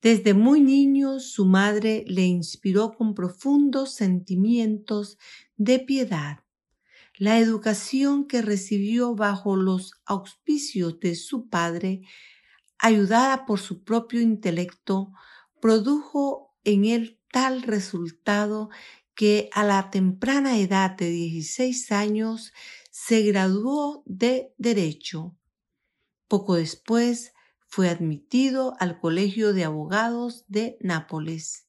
Desde 0.01 0.33
muy 0.33 0.61
niño 0.61 1.19
su 1.19 1.45
madre 1.45 2.03
le 2.07 2.25
inspiró 2.25 2.93
con 2.93 3.13
profundos 3.13 3.93
sentimientos 3.93 5.19
de 5.57 5.77
piedad. 5.77 6.39
La 7.15 7.37
educación 7.37 8.25
que 8.25 8.41
recibió 8.41 9.13
bajo 9.13 9.55
los 9.55 9.93
auspicios 10.05 10.99
de 10.99 11.13
su 11.13 11.47
padre, 11.47 12.01
ayudada 12.79 13.45
por 13.45 13.59
su 13.59 13.83
propio 13.83 14.19
intelecto, 14.19 15.13
produjo 15.61 16.55
en 16.63 16.85
él 16.85 17.19
tal 17.31 17.61
resultado 17.61 18.71
que 19.15 19.49
a 19.53 19.63
la 19.63 19.89
temprana 19.89 20.57
edad 20.59 20.91
de 20.91 21.09
16 21.09 21.91
años 21.91 22.53
se 22.91 23.21
graduó 23.21 24.03
de 24.05 24.53
Derecho. 24.57 25.35
Poco 26.27 26.55
después 26.55 27.33
fue 27.67 27.89
admitido 27.89 28.75
al 28.79 28.99
Colegio 28.99 29.53
de 29.53 29.63
Abogados 29.63 30.45
de 30.47 30.77
Nápoles. 30.81 31.67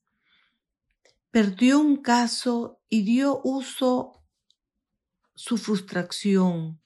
Perdió 1.31 1.79
un 1.79 1.97
caso 1.97 2.81
y 2.89 3.05
dio 3.05 3.41
uso 3.45 4.23
su 5.35 5.59
frustración. 5.59 6.81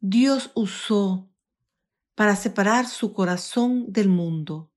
Dios 0.00 0.50
usó 0.54 1.30
para 2.14 2.36
separar 2.36 2.86
su 2.86 3.12
corazón 3.12 3.92
del 3.92 4.08
mundo. 4.08 4.70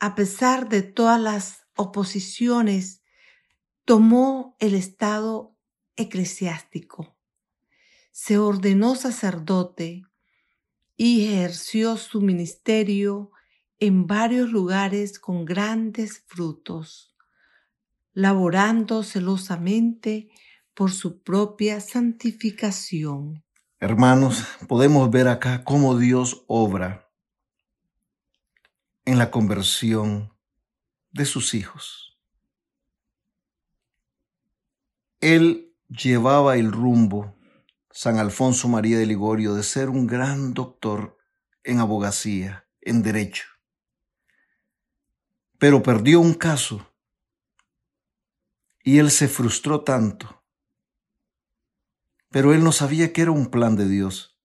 A 0.00 0.14
pesar 0.14 0.68
de 0.68 0.82
todas 0.82 1.20
las 1.20 1.67
oposiciones, 1.78 3.02
tomó 3.84 4.56
el 4.58 4.74
estado 4.74 5.56
eclesiástico. 5.96 7.16
Se 8.10 8.36
ordenó 8.36 8.96
sacerdote 8.96 10.02
y 10.96 11.28
ejerció 11.28 11.96
su 11.96 12.20
ministerio 12.20 13.30
en 13.78 14.06
varios 14.06 14.50
lugares 14.50 15.18
con 15.20 15.44
grandes 15.44 16.24
frutos, 16.26 17.14
laborando 18.12 19.04
celosamente 19.04 20.28
por 20.74 20.90
su 20.90 21.22
propia 21.22 21.80
santificación. 21.80 23.44
Hermanos, 23.78 24.44
podemos 24.66 25.08
ver 25.10 25.28
acá 25.28 25.62
cómo 25.62 25.96
Dios 25.96 26.44
obra 26.48 27.08
en 29.04 29.18
la 29.18 29.30
conversión 29.30 30.36
de 31.10 31.24
sus 31.24 31.54
hijos. 31.54 32.18
Él 35.20 35.74
llevaba 35.88 36.56
el 36.56 36.72
rumbo, 36.72 37.34
San 37.90 38.18
Alfonso 38.18 38.68
María 38.68 38.98
de 38.98 39.06
Ligorio, 39.06 39.54
de 39.54 39.62
ser 39.62 39.88
un 39.88 40.06
gran 40.06 40.54
doctor 40.54 41.18
en 41.64 41.80
abogacía, 41.80 42.66
en 42.80 43.02
derecho. 43.02 43.46
Pero 45.58 45.82
perdió 45.82 46.20
un 46.20 46.34
caso 46.34 46.92
y 48.84 48.98
él 48.98 49.10
se 49.10 49.28
frustró 49.28 49.82
tanto 49.82 50.38
pero 52.30 52.52
él 52.52 52.62
no 52.62 52.72
sabía 52.72 53.12
que 53.12 53.22
era 53.22 53.30
un 53.30 53.46
plan 53.46 53.76
de 53.76 53.88
Dios, 53.88 54.38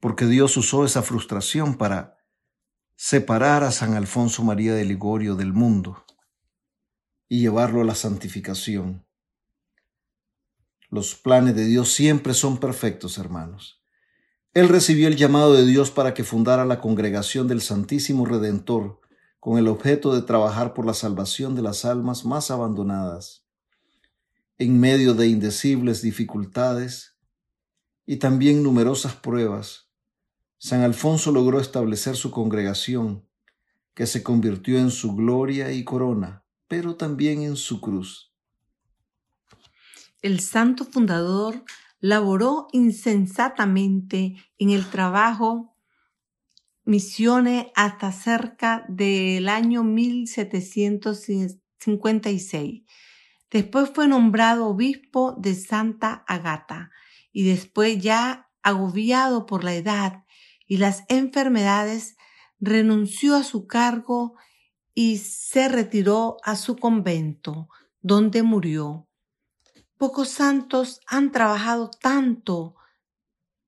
porque 0.00 0.26
Dios 0.26 0.56
usó 0.56 0.84
esa 0.84 1.02
frustración 1.02 1.76
para 1.76 2.15
separar 2.96 3.62
a 3.62 3.70
San 3.70 3.94
Alfonso 3.94 4.42
María 4.42 4.74
de 4.74 4.84
Ligorio 4.84 5.36
del 5.36 5.52
mundo 5.52 6.04
y 7.28 7.40
llevarlo 7.40 7.82
a 7.82 7.84
la 7.84 7.94
santificación. 7.94 9.06
Los 10.88 11.14
planes 11.14 11.54
de 11.54 11.66
Dios 11.66 11.92
siempre 11.92 12.32
son 12.32 12.58
perfectos, 12.58 13.18
hermanos. 13.18 13.82
Él 14.54 14.68
recibió 14.68 15.08
el 15.08 15.16
llamado 15.16 15.52
de 15.52 15.66
Dios 15.66 15.90
para 15.90 16.14
que 16.14 16.24
fundara 16.24 16.64
la 16.64 16.80
congregación 16.80 17.46
del 17.48 17.60
Santísimo 17.60 18.24
Redentor 18.24 19.00
con 19.40 19.58
el 19.58 19.68
objeto 19.68 20.14
de 20.14 20.22
trabajar 20.22 20.72
por 20.72 20.86
la 20.86 20.94
salvación 20.94 21.54
de 21.54 21.62
las 21.62 21.84
almas 21.84 22.24
más 22.24 22.50
abandonadas 22.50 23.44
en 24.58 24.80
medio 24.80 25.12
de 25.12 25.26
indecibles 25.26 26.00
dificultades 26.00 27.18
y 28.06 28.16
también 28.16 28.62
numerosas 28.62 29.14
pruebas, 29.14 29.85
San 30.58 30.82
Alfonso 30.82 31.32
logró 31.32 31.58
establecer 31.60 32.16
su 32.16 32.30
congregación, 32.30 33.26
que 33.94 34.06
se 34.06 34.22
convirtió 34.22 34.78
en 34.78 34.90
su 34.90 35.14
gloria 35.14 35.72
y 35.72 35.84
corona, 35.84 36.44
pero 36.68 36.96
también 36.96 37.42
en 37.42 37.56
su 37.56 37.80
cruz. 37.80 38.32
El 40.22 40.40
santo 40.40 40.84
fundador 40.84 41.64
laboró 42.00 42.68
insensatamente 42.72 44.36
en 44.58 44.70
el 44.70 44.88
trabajo 44.90 45.76
misiones 46.84 47.66
hasta 47.74 48.12
cerca 48.12 48.84
del 48.88 49.48
año 49.48 49.82
1756 49.82 52.82
Después 53.50 53.90
fue 53.94 54.08
nombrado 54.08 54.66
obispo 54.66 55.36
de 55.38 55.54
Santa 55.54 56.24
Agata 56.26 56.90
y 57.32 57.44
después 57.44 58.02
ya 58.02 58.50
agobiado 58.62 59.46
por 59.46 59.64
la 59.64 59.74
edad 59.74 60.24
y 60.66 60.78
las 60.78 61.04
enfermedades, 61.08 62.16
renunció 62.60 63.36
a 63.36 63.44
su 63.44 63.66
cargo 63.66 64.34
y 64.94 65.18
se 65.18 65.68
retiró 65.68 66.38
a 66.42 66.56
su 66.56 66.76
convento, 66.76 67.68
donde 68.00 68.42
murió. 68.42 69.08
Pocos 69.98 70.28
santos 70.28 71.00
han 71.06 71.32
trabajado 71.32 71.90
tanto 71.90 72.76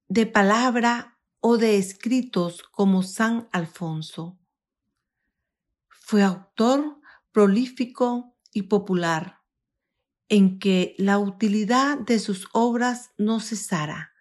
de 0.09 0.27
palabra 0.27 1.19
o 1.41 1.59
de 1.59 1.79
escritos 1.79 2.63
como 2.63 3.03
San 3.03 3.49
Alfonso. 3.53 4.39
Fue 5.89 6.23
autor 6.23 7.01
prolífico 7.33 8.35
y 8.53 8.63
popular 8.63 9.39
en 10.29 10.59
que 10.59 10.95
la 10.99 11.19
utilidad 11.19 11.99
de 11.99 12.19
sus 12.19 12.49
obras 12.53 13.11
no 13.17 13.41
cesara. 13.41 14.13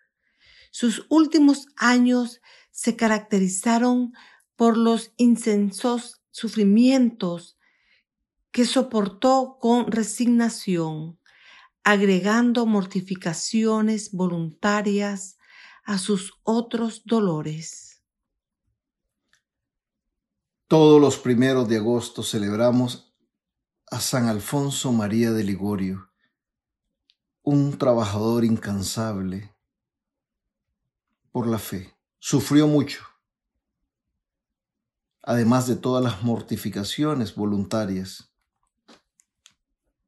Sus 0.72 1.06
últimos 1.10 1.68
años 1.76 2.42
se 2.78 2.96
caracterizaron 2.96 4.14
por 4.56 4.78
los 4.78 5.12
incensos 5.18 6.22
sufrimientos 6.30 7.58
que 8.52 8.66
soportó 8.66 9.58
con 9.60 9.92
resignación, 9.92 11.20
agregando 11.84 12.68
mortificaciones 12.68 14.12
voluntarias 14.12 15.40
a 15.86 15.98
sus 15.98 16.34
otros 16.44 17.02
dolores. 17.04 18.04
Todos 20.68 21.02
los 21.02 21.18
primeros 21.18 21.68
de 21.68 21.78
agosto 21.78 22.22
celebramos 22.22 23.12
a 23.90 24.00
San 24.00 24.28
Alfonso 24.28 24.92
María 24.92 25.32
de 25.32 25.44
Ligorio, 25.44 26.12
un 27.42 27.76
trabajador 27.80 28.46
incansable 28.46 29.52
por 31.32 31.48
la 31.48 31.58
fe. 31.58 31.97
Sufrió 32.20 32.68
mucho, 32.68 33.04
además 35.22 35.68
de 35.68 35.76
todas 35.76 36.04
las 36.04 36.24
mortificaciones 36.24 37.36
voluntarias 37.36 38.32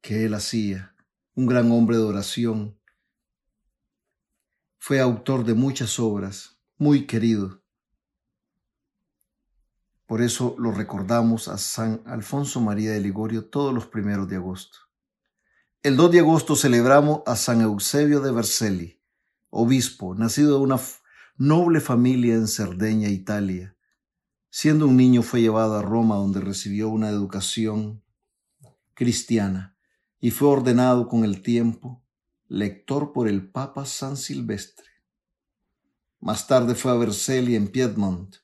que 0.00 0.24
él 0.24 0.34
hacía, 0.34 0.94
un 1.34 1.46
gran 1.46 1.70
hombre 1.72 1.96
de 1.96 2.02
oración. 2.02 2.78
Fue 4.78 5.00
autor 5.00 5.44
de 5.44 5.54
muchas 5.54 5.98
obras, 5.98 6.58
muy 6.78 7.06
querido 7.06 7.60
por 10.10 10.22
eso 10.22 10.56
lo 10.58 10.72
recordamos 10.72 11.46
a 11.46 11.56
San 11.56 12.02
Alfonso 12.04 12.60
María 12.60 12.90
de 12.90 12.98
Ligorio 12.98 13.44
todos 13.44 13.72
los 13.72 13.86
primeros 13.86 14.28
de 14.28 14.34
agosto. 14.34 14.76
El 15.84 15.96
2 15.96 16.10
de 16.10 16.18
agosto 16.18 16.56
celebramos 16.56 17.20
a 17.26 17.36
San 17.36 17.60
Eusebio 17.60 18.18
de 18.20 18.32
Vercelli, 18.32 19.00
obispo, 19.50 20.16
nacido 20.16 20.56
de 20.56 20.64
una 20.64 20.80
noble 21.36 21.80
familia 21.80 22.34
en 22.34 22.48
Cerdeña, 22.48 23.08
Italia. 23.08 23.76
Siendo 24.50 24.86
un 24.86 24.96
niño 24.96 25.22
fue 25.22 25.40
llevado 25.40 25.76
a 25.76 25.82
Roma 25.82 26.16
donde 26.16 26.40
recibió 26.40 26.88
una 26.88 27.08
educación 27.08 28.02
cristiana 28.94 29.76
y 30.20 30.30
fue 30.30 30.48
ordenado 30.48 31.08
con 31.08 31.24
el 31.24 31.42
tiempo 31.42 32.04
lector 32.48 33.12
por 33.12 33.28
el 33.28 33.48
Papa 33.48 33.86
San 33.86 34.16
Silvestre. 34.16 34.86
Más 36.18 36.46
tarde 36.46 36.74
fue 36.74 36.90
a 36.90 36.96
Vercelli 36.96 37.54
en 37.54 37.68
Piedmont, 37.68 38.36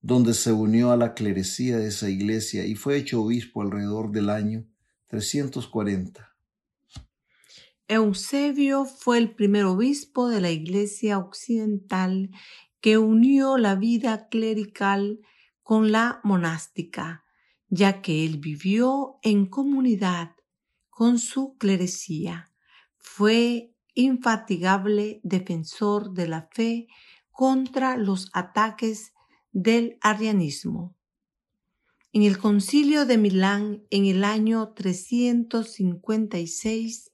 donde 0.00 0.34
se 0.34 0.52
unió 0.52 0.92
a 0.92 0.96
la 0.96 1.14
clerecía 1.14 1.78
de 1.78 1.88
esa 1.88 2.08
iglesia 2.08 2.66
y 2.66 2.76
fue 2.76 2.96
hecho 2.96 3.22
obispo 3.22 3.62
alrededor 3.62 4.12
del 4.12 4.30
año 4.30 4.64
340. 5.06 6.35
Eusebio 7.88 8.84
fue 8.84 9.18
el 9.18 9.34
primer 9.34 9.64
obispo 9.64 10.28
de 10.28 10.40
la 10.40 10.50
iglesia 10.50 11.18
occidental 11.18 12.30
que 12.80 12.98
unió 12.98 13.58
la 13.58 13.76
vida 13.76 14.28
clerical 14.28 15.20
con 15.62 15.92
la 15.92 16.20
monástica, 16.24 17.24
ya 17.68 18.02
que 18.02 18.24
él 18.24 18.38
vivió 18.38 19.20
en 19.22 19.46
comunidad 19.46 20.32
con 20.90 21.20
su 21.20 21.56
clerecía. 21.58 22.52
Fue 22.96 23.72
infatigable 23.94 25.20
defensor 25.22 26.12
de 26.12 26.26
la 26.26 26.48
fe 26.52 26.88
contra 27.30 27.96
los 27.96 28.30
ataques 28.32 29.12
del 29.52 29.96
arrianismo. 30.00 30.96
En 32.12 32.24
el 32.24 32.38
concilio 32.38 33.06
de 33.06 33.18
Milán 33.18 33.84
en 33.90 34.06
el 34.06 34.24
año 34.24 34.72
356, 34.72 37.12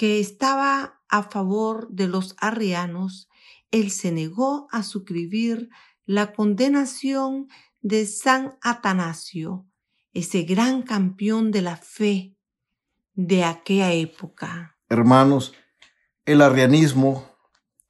que 0.00 0.18
estaba 0.18 1.02
a 1.10 1.24
favor 1.24 1.90
de 1.90 2.08
los 2.08 2.34
arrianos, 2.38 3.28
él 3.70 3.90
se 3.90 4.10
negó 4.10 4.66
a 4.70 4.82
suscribir 4.82 5.68
la 6.06 6.32
condenación 6.32 7.48
de 7.82 8.06
San 8.06 8.56
Atanasio, 8.62 9.66
ese 10.14 10.44
gran 10.44 10.84
campeón 10.84 11.50
de 11.50 11.60
la 11.60 11.76
fe 11.76 12.34
de 13.12 13.44
aquella 13.44 13.92
época. 13.92 14.78
Hermanos, 14.88 15.52
el 16.24 16.40
arrianismo, 16.40 17.36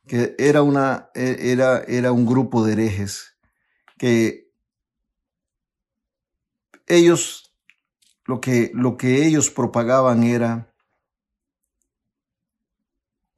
que 0.09 0.35
era, 0.37 0.63
una, 0.63 1.11
e, 1.15 1.53
era, 1.53 1.85
era 1.85 2.11
un 2.11 2.27
grupo 2.27 2.65
de 2.65 2.73
herejes, 2.73 3.37
que 3.99 4.51
ellos, 6.89 7.55
lo 8.25 8.41
que, 8.41 8.73
lo 8.75 8.97
que 8.97 9.25
ellos 9.29 9.49
propagaban 9.49 10.25
era 10.25 10.70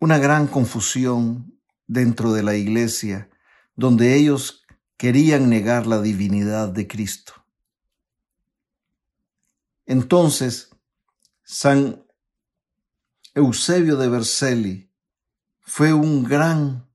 una 0.02 0.18
gran 0.18 0.48
confusión 0.48 1.60
dentro 1.86 2.32
de 2.32 2.42
la 2.42 2.56
iglesia, 2.56 3.30
donde 3.76 4.16
ellos 4.16 4.64
querían 4.96 5.48
negar 5.48 5.86
la 5.86 6.02
divinidad 6.02 6.70
de 6.70 6.88
Cristo. 6.88 7.34
Entonces, 9.86 10.70
San 11.44 12.04
Eusebio 13.34 13.96
de 13.96 14.08
Vercelli 14.08 14.90
fue 15.60 15.92
un 15.92 16.24
gran, 16.24 16.90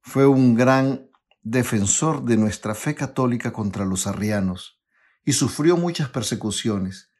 fue 0.00 0.26
un 0.26 0.56
gran 0.56 1.08
defensor 1.42 2.24
de 2.24 2.36
nuestra 2.36 2.74
fe 2.74 2.96
católica 2.96 3.52
contra 3.52 3.84
los 3.84 4.08
arrianos 4.08 4.80
y 5.24 5.34
sufrió 5.34 5.76
muchas 5.76 6.08
persecuciones. 6.08 7.12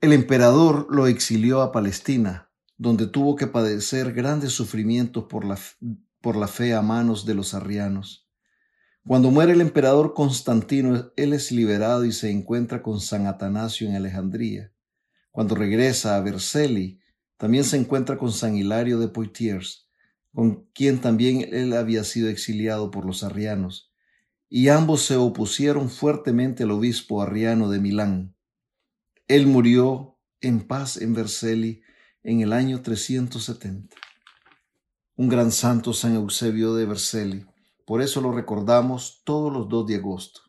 El 0.00 0.12
emperador 0.12 0.86
lo 0.90 1.08
exilió 1.08 1.60
a 1.60 1.72
Palestina, 1.72 2.52
donde 2.76 3.06
tuvo 3.06 3.36
que 3.36 3.46
padecer 3.46 4.12
grandes 4.12 4.52
sufrimientos 4.52 5.24
por 5.24 5.44
la, 5.44 5.58
por 6.20 6.36
la 6.36 6.48
fe 6.48 6.74
a 6.74 6.82
manos 6.82 7.24
de 7.24 7.34
los 7.34 7.54
arrianos. 7.54 8.28
Cuando 9.06 9.30
muere 9.30 9.52
el 9.52 9.60
emperador 9.60 10.14
Constantino, 10.14 11.12
él 11.16 11.32
es 11.34 11.52
liberado 11.52 12.04
y 12.04 12.12
se 12.12 12.30
encuentra 12.30 12.82
con 12.82 13.00
San 13.00 13.26
Atanasio 13.26 13.86
en 13.86 13.96
Alejandría. 13.96 14.72
Cuando 15.30 15.54
regresa 15.54 16.16
a 16.16 16.20
Vercelli, 16.20 17.00
también 17.36 17.64
se 17.64 17.76
encuentra 17.76 18.16
con 18.16 18.32
San 18.32 18.56
Hilario 18.56 18.98
de 18.98 19.08
Poitiers, 19.08 19.88
con 20.32 20.66
quien 20.72 21.00
también 21.00 21.46
él 21.52 21.74
había 21.74 22.02
sido 22.04 22.28
exiliado 22.28 22.90
por 22.90 23.04
los 23.04 23.22
arrianos, 23.22 23.92
y 24.48 24.68
ambos 24.68 25.02
se 25.02 25.16
opusieron 25.16 25.90
fuertemente 25.90 26.62
al 26.62 26.70
obispo 26.70 27.20
arriano 27.20 27.68
de 27.68 27.80
Milán. 27.80 28.34
Él 29.28 29.46
murió 29.46 30.18
en 30.40 30.66
paz 30.66 30.96
en 30.96 31.12
Vercelli 31.14 31.82
en 32.24 32.40
el 32.40 32.54
año 32.54 32.80
370. 32.80 33.94
Un 35.16 35.28
gran 35.28 35.52
santo 35.52 35.92
San 35.92 36.14
Eusebio 36.16 36.74
de 36.74 36.86
Vercelli. 36.86 37.46
Por 37.84 38.00
eso 38.00 38.20
lo 38.22 38.32
recordamos 38.32 39.22
todos 39.24 39.52
los 39.52 39.68
2 39.68 39.86
de 39.86 39.94
agosto. 39.96 40.40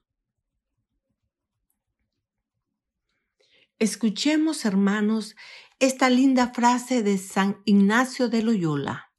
Escuchemos, 3.77 4.63
hermanos, 4.63 5.35
esta 5.79 6.09
linda 6.09 6.53
frase 6.53 7.03
de 7.03 7.17
San 7.17 7.61
Ignacio 7.65 8.29
de 8.29 8.41
Loyola. 8.41 9.11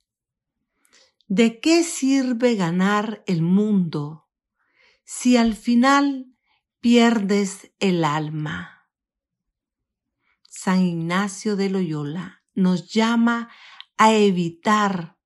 ¿De 1.28 1.60
qué 1.60 1.84
sirve 1.84 2.54
ganar 2.54 3.22
el 3.26 3.42
mundo 3.42 4.28
si 5.04 5.36
al 5.36 5.54
final 5.54 6.34
pierdes 6.80 7.70
el 7.80 8.02
alma? 8.02 8.88
San 10.48 10.80
Ignacio 10.80 11.56
de 11.56 11.68
Loyola 11.68 12.45
nos 12.56 12.92
llama 12.92 13.48
a 13.96 14.12
evitar 14.12 15.16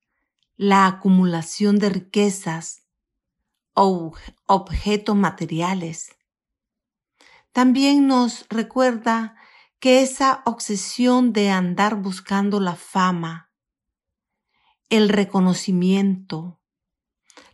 la 0.57 0.87
acumulación 0.87 1.79
de 1.79 1.89
riquezas 1.89 2.83
o 3.73 4.13
objetos 4.47 5.17
materiales 5.17 6.11
también 7.53 8.07
nos 8.07 8.47
recuerda 8.49 9.35
que 9.81 10.03
esa 10.03 10.43
obsesión 10.45 11.33
de 11.33 11.51
andar 11.51 11.97
buscando 11.97 12.61
la 12.61 12.77
fama, 12.77 13.51
el 14.89 15.09
reconocimiento, 15.09 16.61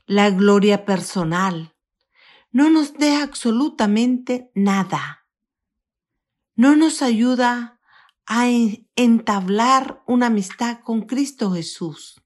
la 0.06 0.30
gloria 0.30 0.84
personal, 0.84 1.74
no 2.50 2.68
nos 2.70 2.94
deja 2.94 3.22
absolutamente 3.22 4.50
nada. 4.54 5.26
No 6.54 6.76
nos 6.76 7.02
ayuda 7.02 7.75
a 8.26 8.48
entablar 8.96 10.02
una 10.06 10.26
amistad 10.26 10.80
con 10.80 11.02
Cristo 11.02 11.52
Jesús. 11.52 12.20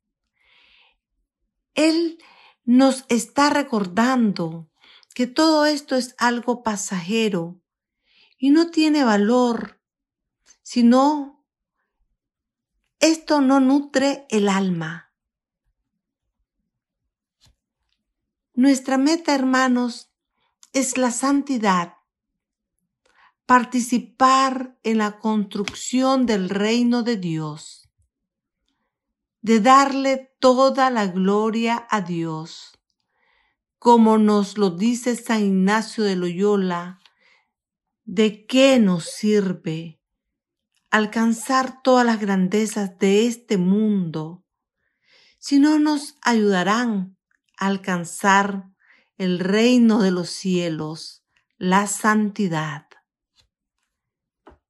Él 1.74 2.18
nos 2.64 3.04
está 3.08 3.50
recordando 3.50 4.70
que 5.14 5.26
todo 5.26 5.66
esto 5.66 5.96
es 5.96 6.14
algo 6.18 6.62
pasajero 6.62 7.60
y 8.38 8.50
no 8.50 8.70
tiene 8.70 9.04
valor, 9.04 9.80
sino 10.62 11.44
esto 13.00 13.40
no 13.40 13.60
nutre 13.60 14.26
el 14.30 14.48
alma. 14.48 15.12
Nuestra 18.54 18.98
meta, 18.98 19.34
hermanos, 19.34 20.10
es 20.72 20.98
la 20.98 21.10
santidad, 21.10 21.94
participar 23.50 24.78
en 24.84 24.98
la 24.98 25.18
construcción 25.18 26.24
del 26.24 26.50
reino 26.50 27.02
de 27.02 27.16
Dios, 27.16 27.90
de 29.40 29.58
darle 29.58 30.36
toda 30.38 30.88
la 30.88 31.08
gloria 31.08 31.84
a 31.90 32.00
Dios 32.00 32.78
como 33.80 34.18
nos 34.18 34.56
lo 34.56 34.70
dice 34.70 35.16
San 35.16 35.40
Ignacio 35.40 36.04
de 36.04 36.14
Loyola, 36.14 37.00
¿de 38.04 38.46
qué 38.46 38.78
nos 38.78 39.06
sirve 39.06 40.00
alcanzar 40.92 41.82
todas 41.82 42.06
las 42.06 42.20
grandezas 42.20 42.98
de 43.00 43.26
este 43.26 43.56
mundo 43.56 44.44
si 45.40 45.58
no 45.58 45.80
nos 45.80 46.14
ayudarán 46.22 47.16
a 47.58 47.66
alcanzar 47.66 48.70
el 49.18 49.40
reino 49.40 50.00
de 50.02 50.12
los 50.12 50.30
cielos, 50.30 51.24
la 51.58 51.88
santidad? 51.88 52.89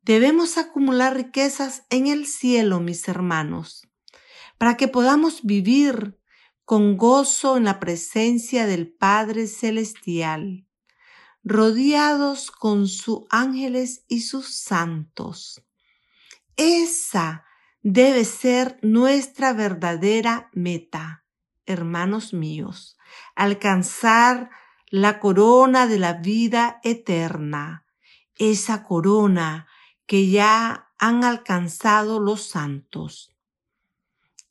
Debemos 0.02 0.56
acumular 0.56 1.14
riquezas 1.14 1.84
en 1.90 2.06
el 2.06 2.26
cielo, 2.26 2.80
mis 2.80 3.06
hermanos, 3.06 3.86
para 4.56 4.76
que 4.76 4.88
podamos 4.88 5.42
vivir 5.42 6.18
con 6.64 6.96
gozo 6.96 7.56
en 7.56 7.64
la 7.64 7.80
presencia 7.80 8.66
del 8.66 8.90
Padre 8.90 9.46
Celestial, 9.46 10.66
rodeados 11.42 12.50
con 12.50 12.88
sus 12.88 13.22
ángeles 13.28 14.04
y 14.08 14.22
sus 14.22 14.54
santos. 14.54 15.62
Esa 16.56 17.44
debe 17.82 18.24
ser 18.24 18.78
nuestra 18.82 19.52
verdadera 19.52 20.48
meta, 20.52 21.24
hermanos 21.66 22.32
míos, 22.32 22.96
alcanzar 23.34 24.50
la 24.90 25.20
corona 25.20 25.86
de 25.86 25.98
la 25.98 26.14
vida 26.14 26.80
eterna, 26.84 27.86
esa 28.36 28.82
corona 28.82 29.66
que 30.10 30.28
ya 30.28 30.92
han 30.98 31.22
alcanzado 31.22 32.18
los 32.18 32.42
santos. 32.42 33.32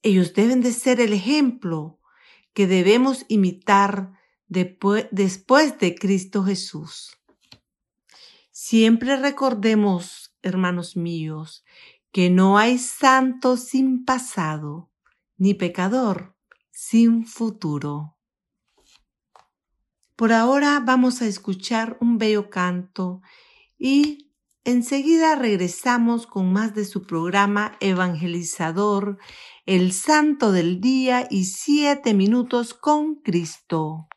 Ellos 0.01 0.33
deben 0.33 0.61
de 0.61 0.71
ser 0.71 1.01
el 1.01 1.11
ejemplo 1.11 1.99
que 2.53 2.65
debemos 2.65 3.25
imitar 3.27 4.13
después 4.47 5.09
de 5.11 5.95
Cristo 5.99 6.45
Jesús. 6.45 7.17
Siempre 8.51 9.17
recordemos, 9.17 10.33
hermanos 10.41 10.95
míos, 10.95 11.65
que 12.13 12.29
no 12.29 12.57
hay 12.57 12.77
santo 12.77 13.57
sin 13.57 14.05
pasado, 14.05 14.89
ni 15.35 15.55
pecador 15.55 16.37
sin 16.71 17.25
futuro. 17.25 18.15
Por 20.15 20.31
ahora 20.31 20.79
vamos 20.79 21.21
a 21.21 21.25
escuchar 21.25 21.97
un 21.99 22.17
bello 22.17 22.49
canto 22.49 23.21
y 23.77 24.28
enseguida 24.69 25.35
regresamos 25.35 26.27
con 26.27 26.53
más 26.53 26.75
de 26.75 26.85
su 26.85 27.03
programa 27.03 27.75
evangelizador 27.79 29.17
el 29.65 29.91
Santo 29.91 30.51
del 30.51 30.79
Día 30.79 31.27
y 31.29 31.45
siete 31.45 32.13
minutos 32.13 32.73
con 32.73 33.15
Cristo. 33.15 34.07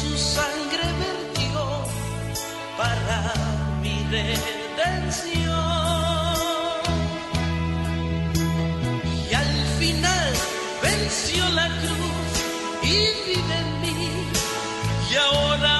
su 0.00 0.16
sangre 0.16 0.84
vertió 1.04 1.62
para 2.76 3.34
mi 3.82 3.96
redención. 4.10 5.60
Y 9.30 9.34
al 9.34 9.54
final 9.78 10.32
venció 10.82 11.48
la 11.50 11.68
cruz 11.80 12.32
y 12.82 12.94
vive 13.26 13.56
en 13.64 13.80
mí. 13.82 14.26
Y 15.10 15.16
ahora 15.16 15.79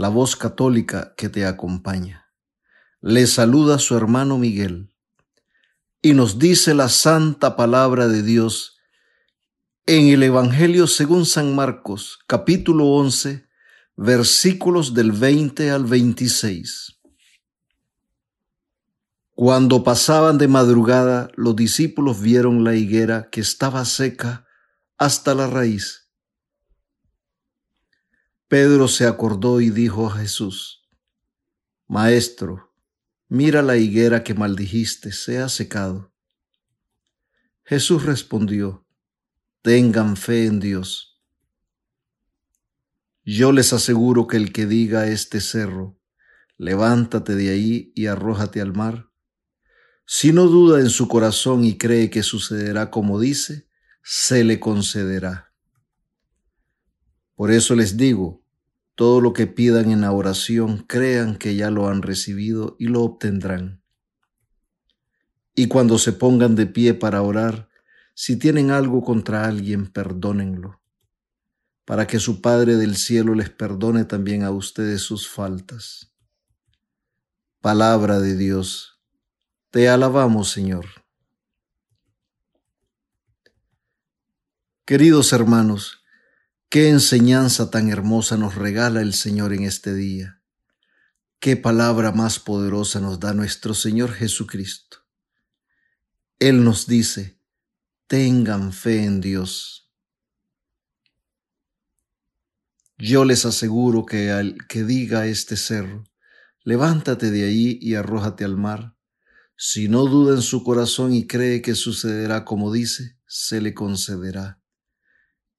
la 0.00 0.08
voz 0.08 0.34
católica 0.34 1.12
que 1.14 1.28
te 1.28 1.44
acompaña. 1.44 2.32
Le 3.02 3.26
saluda 3.26 3.78
su 3.78 3.98
hermano 3.98 4.38
Miguel 4.38 4.94
y 6.00 6.14
nos 6.14 6.38
dice 6.38 6.72
la 6.72 6.88
santa 6.88 7.54
palabra 7.54 8.08
de 8.08 8.22
Dios 8.22 8.78
en 9.84 10.08
el 10.08 10.22
Evangelio 10.22 10.86
según 10.86 11.26
San 11.26 11.54
Marcos, 11.54 12.18
capítulo 12.26 12.86
11, 12.86 13.46
versículos 13.94 14.94
del 14.94 15.12
20 15.12 15.70
al 15.70 15.84
26. 15.84 16.98
Cuando 19.34 19.84
pasaban 19.84 20.38
de 20.38 20.48
madrugada, 20.48 21.30
los 21.34 21.54
discípulos 21.54 22.22
vieron 22.22 22.64
la 22.64 22.74
higuera 22.74 23.28
que 23.30 23.42
estaba 23.42 23.84
seca 23.84 24.46
hasta 24.96 25.34
la 25.34 25.46
raíz. 25.46 25.99
Pedro 28.50 28.88
se 28.88 29.06
acordó 29.06 29.60
y 29.60 29.70
dijo 29.70 30.08
a 30.08 30.16
Jesús, 30.16 30.82
Maestro, 31.86 32.74
mira 33.28 33.62
la 33.62 33.76
higuera 33.76 34.24
que 34.24 34.34
maldijiste, 34.34 35.12
se 35.12 35.38
ha 35.38 35.48
secado. 35.48 36.12
Jesús 37.62 38.04
respondió, 38.04 38.84
Tengan 39.62 40.16
fe 40.16 40.46
en 40.46 40.58
Dios. 40.58 41.22
Yo 43.24 43.52
les 43.52 43.72
aseguro 43.72 44.26
que 44.26 44.38
el 44.38 44.52
que 44.52 44.66
diga 44.66 45.02
a 45.02 45.06
este 45.06 45.40
cerro, 45.40 46.00
levántate 46.56 47.36
de 47.36 47.50
ahí 47.50 47.92
y 47.94 48.06
arrójate 48.06 48.60
al 48.60 48.72
mar, 48.72 49.12
si 50.06 50.32
no 50.32 50.46
duda 50.46 50.80
en 50.80 50.90
su 50.90 51.06
corazón 51.06 51.62
y 51.62 51.78
cree 51.78 52.10
que 52.10 52.24
sucederá 52.24 52.90
como 52.90 53.20
dice, 53.20 53.68
se 54.02 54.42
le 54.42 54.58
concederá. 54.58 55.54
Por 57.36 57.52
eso 57.52 57.76
les 57.76 57.96
digo, 57.96 58.39
todo 59.00 59.22
lo 59.22 59.32
que 59.32 59.46
pidan 59.46 59.90
en 59.90 60.02
la 60.02 60.12
oración, 60.12 60.84
crean 60.86 61.36
que 61.36 61.56
ya 61.56 61.70
lo 61.70 61.88
han 61.88 62.02
recibido 62.02 62.76
y 62.78 62.88
lo 62.88 63.00
obtendrán. 63.00 63.82
Y 65.54 65.68
cuando 65.68 65.96
se 65.96 66.12
pongan 66.12 66.54
de 66.54 66.66
pie 66.66 66.92
para 66.92 67.22
orar, 67.22 67.70
si 68.12 68.38
tienen 68.38 68.70
algo 68.70 69.02
contra 69.02 69.46
alguien, 69.46 69.86
perdónenlo, 69.86 70.82
para 71.86 72.06
que 72.06 72.18
su 72.18 72.42
Padre 72.42 72.76
del 72.76 72.94
cielo 72.94 73.34
les 73.34 73.48
perdone 73.48 74.04
también 74.04 74.42
a 74.42 74.50
ustedes 74.50 75.00
sus 75.00 75.26
faltas. 75.26 76.12
Palabra 77.62 78.20
de 78.20 78.36
Dios. 78.36 79.00
Te 79.70 79.88
alabamos, 79.88 80.50
Señor. 80.50 80.84
Queridos 84.84 85.32
hermanos, 85.32 85.99
Qué 86.70 86.88
enseñanza 86.88 87.68
tan 87.68 87.88
hermosa 87.88 88.36
nos 88.36 88.54
regala 88.54 89.02
el 89.02 89.12
Señor 89.12 89.52
en 89.52 89.64
este 89.64 89.92
día. 89.92 90.40
Qué 91.40 91.56
palabra 91.56 92.12
más 92.12 92.38
poderosa 92.38 93.00
nos 93.00 93.18
da 93.18 93.34
nuestro 93.34 93.74
Señor 93.74 94.12
Jesucristo. 94.12 94.98
Él 96.38 96.62
nos 96.62 96.86
dice, 96.86 97.40
tengan 98.06 98.72
fe 98.72 99.02
en 99.02 99.20
Dios. 99.20 99.90
Yo 102.98 103.24
les 103.24 103.44
aseguro 103.46 104.06
que 104.06 104.30
al 104.30 104.56
que 104.68 104.84
diga 104.84 105.26
este 105.26 105.56
cerro, 105.56 106.04
levántate 106.62 107.32
de 107.32 107.46
ahí 107.46 107.80
y 107.82 107.96
arrójate 107.96 108.44
al 108.44 108.56
mar, 108.56 108.94
si 109.56 109.88
no 109.88 110.06
duda 110.06 110.36
en 110.36 110.42
su 110.42 110.62
corazón 110.62 111.14
y 111.14 111.26
cree 111.26 111.62
que 111.62 111.74
sucederá 111.74 112.44
como 112.44 112.72
dice, 112.72 113.18
se 113.26 113.60
le 113.60 113.74
concederá. 113.74 114.59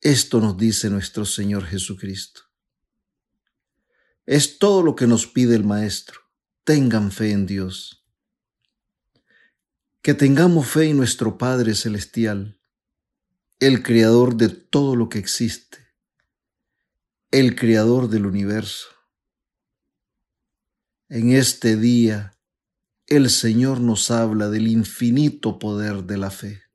Esto 0.02 0.42
nos 0.42 0.58
dice 0.58 0.90
nuestro 0.90 1.26
Señor 1.26 1.66
Jesucristo. 1.66 2.42
Es 4.26 4.58
todo 4.58 4.82
lo 4.82 4.96
que 4.96 5.06
nos 5.06 5.28
pide 5.28 5.56
el 5.56 5.64
Maestro. 5.64 6.22
Tengan 6.64 7.12
fe 7.12 7.32
en 7.32 7.46
Dios. 7.46 8.04
Que 10.02 10.16
tengamos 10.16 10.68
fe 10.68 10.90
en 10.90 10.98
nuestro 10.98 11.38
Padre 11.38 11.76
Celestial, 11.76 12.60
el 13.60 13.84
Creador 13.84 14.36
de 14.38 14.50
todo 14.50 14.96
lo 14.96 15.08
que 15.08 15.20
existe, 15.20 15.78
el 17.30 17.56
Creador 17.56 18.10
del 18.10 18.26
universo. 18.26 18.88
En 21.10 21.32
este 21.32 21.76
día, 21.76 22.40
el 23.06 23.30
Señor 23.30 23.80
nos 23.80 24.10
habla 24.10 24.50
del 24.50 24.68
infinito 24.68 25.60
poder 25.60 26.06
de 26.06 26.18
la 26.18 26.32
fe. 26.32 26.71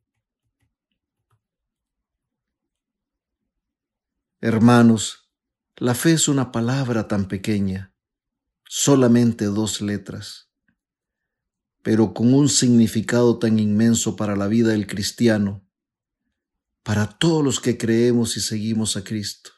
Hermanos, 4.41 5.31
la 5.77 5.95
fe 5.95 6.13
es 6.13 6.29
una 6.29 6.53
palabra 6.53 7.09
tan 7.09 7.27
pequeña, 7.27 7.95
solamente 8.69 9.47
dos 9.47 9.81
letras, 9.81 10.51
pero 11.83 12.13
con 12.13 12.35
un 12.35 12.51
significado 12.51 13.39
tan 13.39 13.59
inmenso 13.59 14.15
para 14.15 14.37
la 14.37 14.47
vida 14.47 14.73
del 14.73 14.87
cristiano, 14.87 15.67
para 16.83 17.07
todos 17.07 17.43
los 17.43 17.61
que 17.61 17.79
creemos 17.79 18.37
y 18.37 18.41
seguimos 18.41 18.99
a 18.99 19.05
Cristo. 19.05 19.51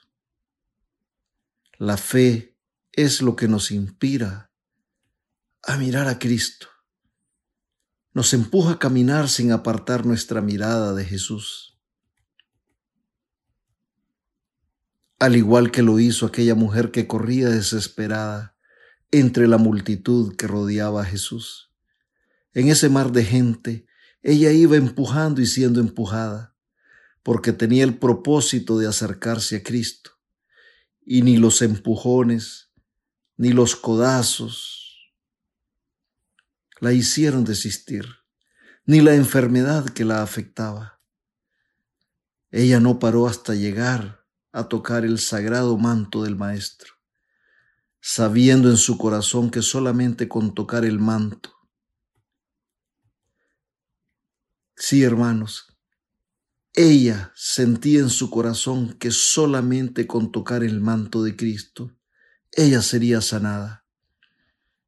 La 1.76 1.96
fe 1.96 2.56
es 2.92 3.20
lo 3.20 3.34
que 3.34 3.48
nos 3.48 3.72
inspira 3.72 4.52
a 5.64 5.76
mirar 5.76 6.06
a 6.06 6.20
Cristo. 6.20 6.68
Nos 8.12 8.32
empuja 8.32 8.72
a 8.74 8.78
caminar 8.78 9.28
sin 9.28 9.50
apartar 9.50 10.06
nuestra 10.06 10.40
mirada 10.40 10.94
de 10.94 11.04
Jesús. 11.04 11.67
Al 15.18 15.36
igual 15.36 15.70
que 15.70 15.82
lo 15.82 15.98
hizo 15.98 16.26
aquella 16.26 16.54
mujer 16.54 16.90
que 16.90 17.06
corría 17.06 17.48
desesperada 17.48 18.56
entre 19.10 19.48
la 19.48 19.58
multitud 19.58 20.36
que 20.36 20.46
rodeaba 20.46 21.02
a 21.02 21.04
Jesús. 21.04 21.72
En 22.52 22.68
ese 22.68 22.88
mar 22.88 23.10
de 23.10 23.24
gente, 23.24 23.86
ella 24.22 24.52
iba 24.52 24.76
empujando 24.76 25.40
y 25.40 25.46
siendo 25.46 25.80
empujada, 25.80 26.54
porque 27.22 27.52
tenía 27.52 27.84
el 27.84 27.98
propósito 27.98 28.78
de 28.78 28.86
acercarse 28.86 29.56
a 29.56 29.62
Cristo, 29.62 30.12
y 31.04 31.22
ni 31.22 31.36
los 31.36 31.62
empujones, 31.62 32.70
ni 33.36 33.50
los 33.50 33.76
codazos 33.76 35.14
la 36.80 36.92
hicieron 36.92 37.44
desistir, 37.44 38.06
ni 38.84 39.00
la 39.00 39.14
enfermedad 39.14 39.88
que 39.88 40.04
la 40.04 40.22
afectaba. 40.22 41.00
Ella 42.50 42.80
no 42.80 42.98
paró 42.98 43.26
hasta 43.26 43.54
llegar 43.54 44.17
a 44.58 44.68
tocar 44.68 45.04
el 45.04 45.18
sagrado 45.18 45.78
manto 45.78 46.24
del 46.24 46.34
Maestro, 46.34 46.94
sabiendo 48.00 48.68
en 48.70 48.76
su 48.76 48.98
corazón 48.98 49.50
que 49.50 49.62
solamente 49.62 50.28
con 50.28 50.52
tocar 50.52 50.84
el 50.84 50.98
manto, 50.98 51.54
sí 54.74 55.02
hermanos, 55.04 55.76
ella 56.74 57.32
sentía 57.34 58.00
en 58.00 58.10
su 58.10 58.30
corazón 58.30 58.94
que 58.94 59.10
solamente 59.10 60.06
con 60.06 60.32
tocar 60.32 60.62
el 60.62 60.80
manto 60.80 61.22
de 61.22 61.36
Cristo, 61.36 61.96
ella 62.52 62.82
sería 62.82 63.20
sanada. 63.20 63.84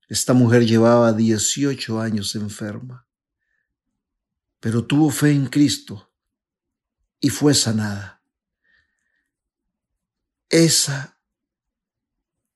Esta 0.09 0.33
mujer 0.33 0.67
llevaba 0.67 1.13
18 1.13 2.01
años 2.01 2.35
enferma, 2.35 3.07
pero 4.59 4.85
tuvo 4.85 5.11
fe 5.11 5.31
en 5.31 5.47
Cristo 5.47 6.13
y 7.21 7.31
fue 7.31 7.55
sanada. 7.55 8.20
Esa 10.51 11.17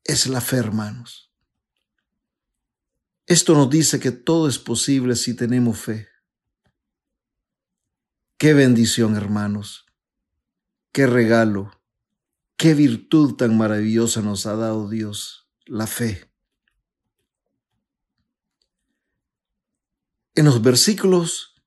es 0.03 0.27
la 0.27 0.41
fe, 0.41 0.57
hermanos. 0.57 1.33
Esto 3.27 3.55
nos 3.55 3.71
dice 3.71 4.01
que 4.01 4.11
todo 4.11 4.49
es 4.49 4.59
posible 4.59 5.15
si 5.15 5.35
tenemos 5.35 5.79
fe. 5.79 6.09
Qué 8.37 8.53
bendición, 8.53 9.17
hermanos. 9.17 9.87
Qué 10.91 11.07
regalo. 11.07 11.71
Qué 12.57 12.75
virtud 12.75 13.37
tan 13.37 13.57
maravillosa 13.57 14.23
nos 14.23 14.47
ha 14.47 14.57
dado 14.57 14.89
Dios, 14.89 15.49
la 15.65 15.87
fe. 15.87 16.31
En 20.35 20.47
los 20.47 20.61
versículos 20.63 21.63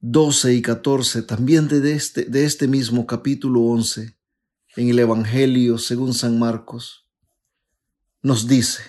12 0.00 0.54
y 0.54 0.62
14, 0.62 1.22
también 1.22 1.68
de 1.68 1.92
este, 1.92 2.24
de 2.24 2.44
este 2.44 2.66
mismo 2.66 3.06
capítulo 3.06 3.62
11, 3.62 4.15
en 4.76 4.88
el 4.90 4.98
Evangelio 4.98 5.78
según 5.78 6.14
San 6.14 6.38
Marcos, 6.38 7.06
nos 8.22 8.46
dice, 8.46 8.82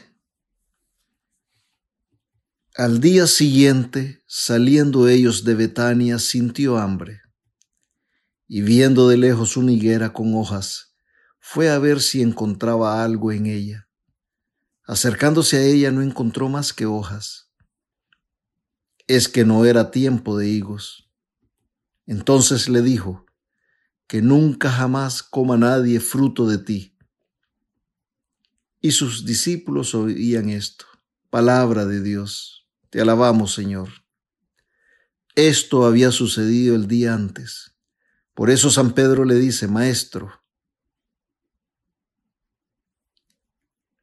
al 2.75 2.99
día 2.99 3.25
siguiente, 3.27 4.23
saliendo 4.27 5.07
ellos 5.07 5.43
de 5.43 5.55
Betania, 5.55 6.19
sintió 6.19 6.77
hambre, 6.77 7.21
y 8.47 8.61
viendo 8.61 9.09
de 9.09 9.17
lejos 9.17 9.57
una 9.57 9.71
higuera 9.71 10.13
con 10.13 10.35
hojas, 10.35 10.95
fue 11.39 11.69
a 11.69 11.79
ver 11.79 12.01
si 12.01 12.21
encontraba 12.21 13.03
algo 13.03 13.31
en 13.31 13.45
ella. 13.45 13.87
Acercándose 14.85 15.57
a 15.57 15.63
ella 15.63 15.91
no 15.91 16.01
encontró 16.01 16.49
más 16.49 16.73
que 16.73 16.85
hojas 16.85 17.47
es 19.07 19.29
que 19.29 19.45
no 19.45 19.65
era 19.65 19.89
tiempo 19.89 20.37
de 20.37 20.49
higos. 20.49 21.09
Entonces 22.05 22.67
le 22.67 22.81
dijo, 22.81 23.25
que 24.07 24.21
nunca 24.21 24.71
jamás 24.71 25.21
coma 25.21 25.57
nadie 25.57 25.99
fruto 25.99 26.47
de 26.47 26.57
ti. 26.57 26.97
Y 28.81 28.91
sus 28.91 29.25
discípulos 29.25 29.93
oían 29.93 30.49
esto. 30.49 30.85
Palabra 31.29 31.85
de 31.85 32.01
Dios. 32.01 32.67
Te 32.89 33.01
alabamos, 33.01 33.53
Señor. 33.53 33.89
Esto 35.35 35.85
había 35.85 36.11
sucedido 36.11 36.75
el 36.75 36.87
día 36.87 37.13
antes. 37.13 37.75
Por 38.33 38.49
eso 38.49 38.69
San 38.69 38.93
Pedro 38.93 39.25
le 39.25 39.35
dice, 39.35 39.67
Maestro, 39.67 40.41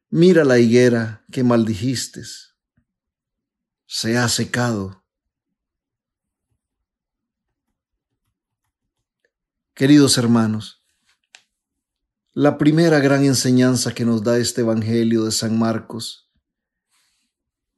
mira 0.09 0.43
la 0.43 0.59
higuera 0.59 1.25
que 1.31 1.43
maldijiste 1.43 2.21
se 3.85 4.17
ha 4.17 4.27
secado. 4.27 5.04
Queridos 9.75 10.17
hermanos, 10.17 10.85
la 12.31 12.57
primera 12.57 13.01
gran 13.01 13.25
enseñanza 13.25 13.93
que 13.93 14.05
nos 14.05 14.23
da 14.23 14.37
este 14.37 14.61
Evangelio 14.61 15.25
de 15.25 15.33
San 15.33 15.59
Marcos 15.59 16.31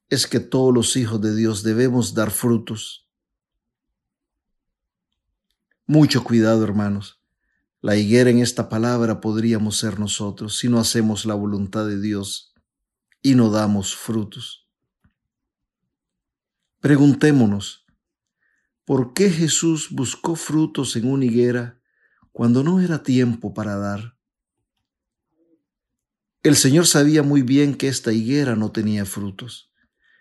es 0.07 0.27
que 0.27 0.39
todos 0.39 0.71
los 0.71 0.95
hijos 0.95 1.19
de 1.21 1.35
Dios 1.35 1.63
debemos 1.63 2.13
dar 2.13 2.29
frutos. 2.29 3.09
Mucho 5.87 6.23
cuidado, 6.23 6.63
hermanos. 6.63 7.19
La 7.81 7.95
higuera 7.95 8.29
en 8.29 8.43
esta 8.43 8.69
palabra 8.69 9.19
podríamos 9.19 9.79
ser 9.79 9.99
nosotros 9.99 10.55
si 10.55 10.69
no 10.69 10.79
hacemos 10.79 11.25
la 11.25 11.33
voluntad 11.33 11.87
de 11.87 11.99
Dios 11.99 12.53
y 13.23 13.33
no 13.33 13.49
damos 13.49 13.95
frutos. 13.95 14.67
Preguntémonos, 16.79 17.87
¿por 18.85 19.15
qué 19.15 19.31
Jesús 19.31 19.87
buscó 19.89 20.35
frutos 20.35 20.95
en 20.95 21.11
una 21.11 21.25
higuera 21.25 21.76
cuando 22.37 22.61
no 22.61 22.79
era 22.79 23.01
tiempo 23.01 23.55
para 23.55 23.77
dar? 23.77 24.15
El 26.43 26.55
Señor 26.55 26.85
sabía 26.85 27.23
muy 27.23 27.41
bien 27.41 27.73
que 27.73 27.87
esta 27.87 28.13
higuera 28.13 28.55
no 28.55 28.71
tenía 28.71 29.05
frutos. 29.05 29.71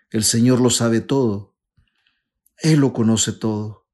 El 0.09 0.23
Señor 0.23 0.59
lo 0.59 0.71
sabe 0.71 0.99
todo. 0.99 1.55
Él 2.57 2.79
lo 2.79 2.91
conoce 2.91 3.33
todo. 3.33 3.85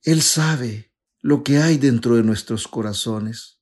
Él 0.00 0.22
sabe 0.22 0.94
lo 1.20 1.44
que 1.44 1.58
hay 1.58 1.76
dentro 1.76 2.16
de 2.16 2.22
nuestros 2.22 2.66
corazones, 2.66 3.60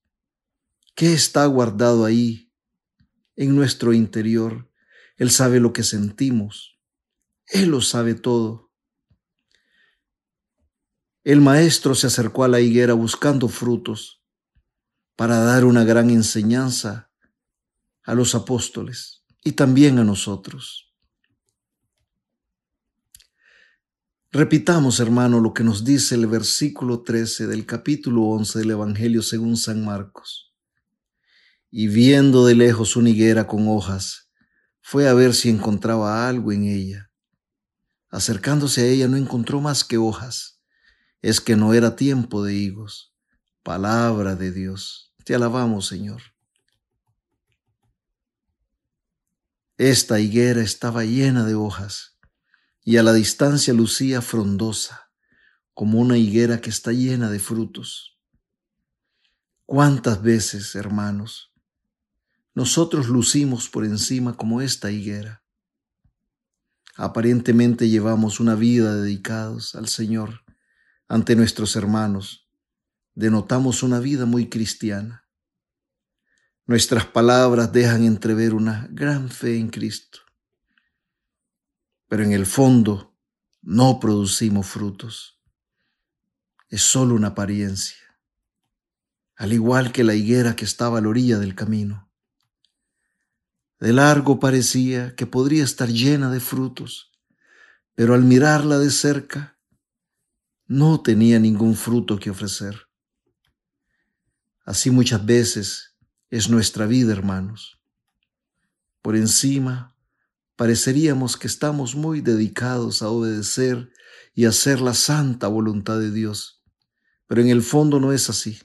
qué 0.95 1.12
está 1.12 1.45
guardado 1.47 2.05
ahí 2.05 2.53
en 3.34 3.57
nuestro 3.57 3.93
interior 3.93 4.70
él 5.22 5.30
sabe 5.30 5.61
lo 5.61 5.72
que 5.72 5.84
sentimos. 5.84 6.80
Él 7.47 7.68
lo 7.68 7.80
sabe 7.80 8.14
todo. 8.14 8.72
El 11.25 11.41
maestro 11.41 11.95
se 11.95 12.09
acercó 12.09 12.43
a 12.43 12.49
la 12.49 12.61
higuera 12.61 12.95
buscando 12.95 13.47
frutos 13.47 14.23
para 15.14 15.39
dar 15.39 15.64
una 15.64 15.85
gran 15.85 16.11
enseñanza 16.11 17.12
a 18.03 18.14
los 18.14 18.35
apóstoles 18.35 19.25
y 19.45 19.53
también 19.53 20.01
a 20.01 20.05
nosotros. 20.05 20.93
Repitamos, 24.33 24.99
hermano, 24.99 25.39
lo 25.41 25.55
que 25.55 25.62
nos 25.62 25.85
dice 25.85 26.16
el 26.16 26.27
versículo 26.27 27.03
13 27.03 27.47
del 27.47 27.66
capítulo 27.66 28.23
11 28.23 28.59
del 28.59 28.70
Evangelio 28.70 29.23
según 29.23 29.57
San 29.57 29.85
Marcos. 29.85 30.53
Y 31.70 31.87
viendo 31.87 32.47
de 32.47 32.57
lejos 32.57 32.97
una 32.97 33.11
higuera 33.11 33.47
con 33.47 33.68
hojas, 33.68 34.31
fue 34.81 35.09
a 35.09 35.14
ver 35.14 35.35
si 35.35 35.51
encontraba 35.51 36.29
algo 36.29 36.51
en 36.51 36.64
ella. 36.64 37.11
Acercándose 38.11 38.81
a 38.81 38.87
ella 38.87 39.07
no 39.07 39.16
encontró 39.16 39.61
más 39.61 39.85
que 39.85 39.99
hojas. 39.99 40.51
Es 41.23 41.41
que 41.41 41.57
no 41.57 41.73
era 41.73 41.97
tiempo 41.97 42.45
de 42.45 42.55
higos. 42.55 43.14
Palabra 43.62 44.35
de 44.37 44.53
Dios. 44.53 45.14
Te 45.25 45.35
alabamos, 45.35 45.87
Señor. 45.87 46.20
Esta 49.79 50.20
higuera 50.20 50.61
estaba 50.61 51.05
llena 51.05 51.45
de 51.45 51.55
hojas 51.55 52.18
y 52.85 52.99
a 52.99 53.03
la 53.03 53.12
distancia 53.12 53.73
lucía 53.73 54.20
frondosa, 54.20 55.11
como 55.73 55.99
una 56.01 56.18
higuera 56.18 56.61
que 56.61 56.70
está 56.70 56.93
llena 56.93 57.31
de 57.31 57.39
frutos. 57.39 58.18
¿Cuántas 59.64 60.20
veces, 60.20 60.75
hermanos, 60.75 61.53
nosotros 62.55 63.09
lucimos 63.09 63.68
por 63.70 63.85
encima 63.85 64.37
como 64.37 64.61
esta 64.61 64.91
higuera. 64.91 65.43
Aparentemente 66.97 67.89
llevamos 67.89 68.41
una 68.41 68.55
vida 68.55 68.95
dedicados 68.95 69.75
al 69.75 69.89
Señor 69.89 70.41
ante 71.12 71.36
nuestros 71.36 71.76
hermanos. 71.76 72.48
Denotamos 73.14 73.82
una 73.82 74.00
vida 74.00 74.24
muy 74.24 74.48
cristiana. 74.48 75.28
Nuestras 76.64 77.04
palabras 77.04 77.70
dejan 77.70 78.04
entrever 78.04 78.54
una 78.54 78.88
gran 78.90 79.28
fe 79.28 79.58
en 79.58 79.68
Cristo. 79.68 80.20
Pero 82.08 82.24
en 82.24 82.32
el 82.32 82.46
fondo 82.46 83.14
no 83.60 84.00
producimos 84.00 84.66
frutos. 84.66 85.38
Es 86.70 86.80
solo 86.80 87.14
una 87.14 87.28
apariencia. 87.28 87.98
Al 89.36 89.52
igual 89.52 89.92
que 89.92 90.04
la 90.04 90.14
higuera 90.14 90.56
que 90.56 90.64
estaba 90.64 90.96
a 90.96 91.02
la 91.02 91.08
orilla 91.08 91.38
del 91.38 91.54
camino 91.54 92.10
de 93.80 93.92
largo 93.92 94.40
parecía 94.40 95.14
que 95.16 95.26
podría 95.26 95.64
estar 95.64 95.88
llena 95.88 96.30
de 96.30 96.38
frutos, 96.38 97.10
pero 97.96 98.14
al 98.14 98.22
mirarla 98.22 98.78
de 98.78 98.90
cerca 98.92 99.58
no 100.66 101.02
tenía 101.02 101.38
ningún 101.38 101.76
fruto 101.76 102.18
que 102.18 102.30
ofrecer. 102.30 102.88
Así 104.64 104.90
muchas 104.90 105.24
veces 105.24 105.96
es 106.30 106.48
nuestra 106.48 106.86
vida, 106.86 107.12
hermanos. 107.12 107.80
Por 109.02 109.16
encima 109.16 109.96
pareceríamos 110.56 111.36
que 111.36 111.48
estamos 111.48 111.94
muy 111.94 112.20
dedicados 112.20 113.02
a 113.02 113.08
obedecer 113.08 113.90
y 114.34 114.44
hacer 114.44 114.80
la 114.80 114.94
santa 114.94 115.48
voluntad 115.48 115.98
de 115.98 116.10
Dios, 116.10 116.62
pero 117.26 117.40
en 117.40 117.48
el 117.48 117.62
fondo 117.62 117.98
no 117.98 118.12
es 118.12 118.30
así, 118.30 118.60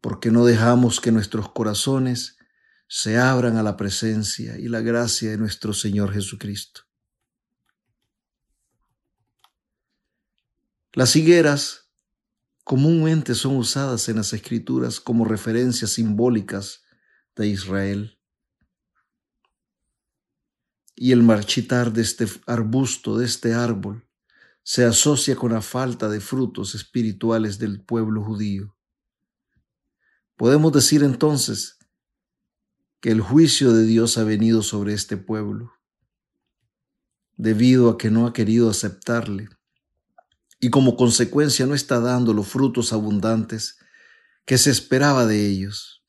porque 0.00 0.30
no 0.30 0.44
dejamos 0.44 1.00
que 1.00 1.12
nuestros 1.12 1.50
corazones 1.50 2.36
se 2.86 3.18
abran 3.18 3.56
a 3.56 3.62
la 3.62 3.76
presencia 3.76 4.58
y 4.58 4.68
la 4.68 4.80
gracia 4.80 5.30
de 5.30 5.38
nuestro 5.38 5.72
Señor 5.72 6.12
Jesucristo. 6.12 6.82
Las 10.92 11.14
higueras 11.14 11.88
comúnmente 12.64 13.36
son 13.36 13.56
usadas 13.56 14.08
en 14.08 14.16
las 14.16 14.32
escrituras 14.32 14.98
como 14.98 15.24
referencias 15.24 15.92
simbólicas 15.92 16.82
de 17.36 17.46
Israel. 17.46 18.18
Y 20.96 21.12
el 21.12 21.22
marchitar 21.22 21.92
de 21.92 22.02
este 22.02 22.26
arbusto, 22.46 23.16
de 23.16 23.24
este 23.24 23.54
árbol, 23.54 24.04
se 24.64 24.84
asocia 24.84 25.36
con 25.36 25.52
la 25.52 25.62
falta 25.62 26.08
de 26.08 26.20
frutos 26.20 26.74
espirituales 26.74 27.60
del 27.60 27.84
pueblo 27.84 28.24
judío. 28.24 28.76
Podemos 30.36 30.72
decir 30.72 31.04
entonces 31.04 31.78
que 33.00 33.12
el 33.12 33.20
juicio 33.20 33.72
de 33.72 33.84
Dios 33.84 34.18
ha 34.18 34.24
venido 34.24 34.62
sobre 34.62 34.92
este 34.92 35.16
pueblo, 35.16 35.72
debido 37.36 37.90
a 37.90 37.96
que 37.96 38.10
no 38.10 38.26
ha 38.26 38.32
querido 38.32 38.68
aceptarle 38.68 39.48
y 40.60 40.68
como 40.68 40.96
consecuencia 40.96 41.66
no 41.66 41.74
está 41.74 41.98
dando 42.00 42.34
los 42.34 42.46
frutos 42.46 42.92
abundantes 42.92 43.78
que 44.44 44.58
se 44.58 44.70
esperaba 44.70 45.26
de 45.26 45.48
ellos. 45.48 46.04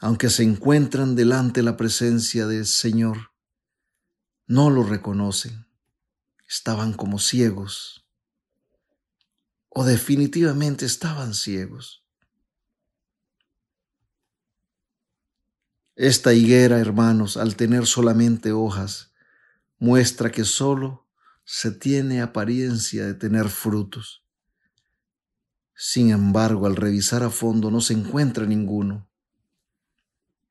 Aunque 0.00 0.28
se 0.28 0.42
encuentran 0.42 1.14
delante 1.14 1.62
la 1.62 1.76
presencia 1.76 2.46
del 2.46 2.66
Señor, 2.66 3.32
no 4.46 4.70
lo 4.70 4.82
reconocen, 4.82 5.66
estaban 6.48 6.92
como 6.94 7.18
ciegos 7.18 8.06
o 9.68 9.84
definitivamente 9.84 10.86
estaban 10.86 11.34
ciegos. 11.34 12.04
Esta 15.94 16.32
higuera, 16.32 16.78
hermanos, 16.78 17.36
al 17.36 17.56
tener 17.56 17.86
solamente 17.86 18.52
hojas, 18.52 19.12
muestra 19.78 20.30
que 20.30 20.44
solo 20.44 21.07
se 21.50 21.70
tiene 21.70 22.20
apariencia 22.20 23.06
de 23.06 23.14
tener 23.14 23.48
frutos. 23.48 24.22
Sin 25.74 26.10
embargo, 26.10 26.66
al 26.66 26.76
revisar 26.76 27.22
a 27.22 27.30
fondo 27.30 27.70
no 27.70 27.80
se 27.80 27.94
encuentra 27.94 28.44
ninguno. 28.44 29.08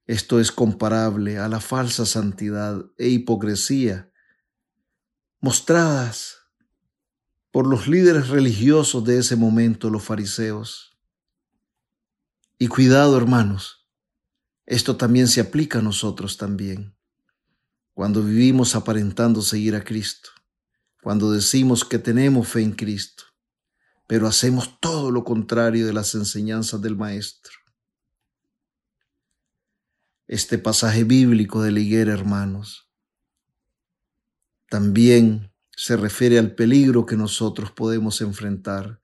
Esto 0.08 0.39
es 0.39 0.52
comparable 0.52 1.38
a 1.38 1.48
la 1.50 1.60
falsa 1.60 2.04
santidad 2.08 2.84
e 2.98 3.10
hipocresía 3.10 4.12
mostradas 5.39 6.39
por 7.52 7.68
los 7.68 7.88
líderes 7.88 8.30
religiosos 8.30 9.06
de 9.06 9.20
ese 9.20 9.36
momento, 9.36 9.91
los 9.91 10.04
fariseos. 10.04 10.98
Y 12.58 12.70
cuidado, 12.70 13.18
hermanos, 13.18 13.88
esto 14.66 14.98
también 14.98 15.28
se 15.28 15.41
aplica 15.41 15.78
a 15.78 15.84
nosotros 15.84 16.38
también. 16.38 16.98
Cuando 17.93 18.24
vivimos 18.24 18.74
aparentando 18.74 19.43
seguir 19.43 19.76
a 19.76 19.84
Cristo, 19.84 20.32
cuando 21.02 21.32
decimos 21.32 21.86
que 21.86 22.00
tenemos 22.00 22.48
fe 22.48 22.62
en 22.62 22.74
Cristo, 22.74 23.24
pero 24.08 24.28
hacemos 24.28 24.80
todo 24.80 25.12
lo 25.12 25.24
contrario 25.24 25.86
de 25.86 25.93
las 25.93 26.16
enseñanzas 26.16 26.82
del 26.82 26.95
Maestro. 26.95 27.54
Este 30.28 30.58
pasaje 30.58 31.04
bíblico 31.04 31.62
de 31.62 31.72
la 31.72 31.80
higuera, 31.80 32.14
hermanos, 32.14 32.89
también 34.70 35.54
se 35.76 35.95
refiere 35.95 36.39
al 36.39 36.56
peligro 36.56 37.06
que 37.06 37.16
nosotros 37.16 37.72
podemos 37.72 38.20
enfrentar 38.22 39.00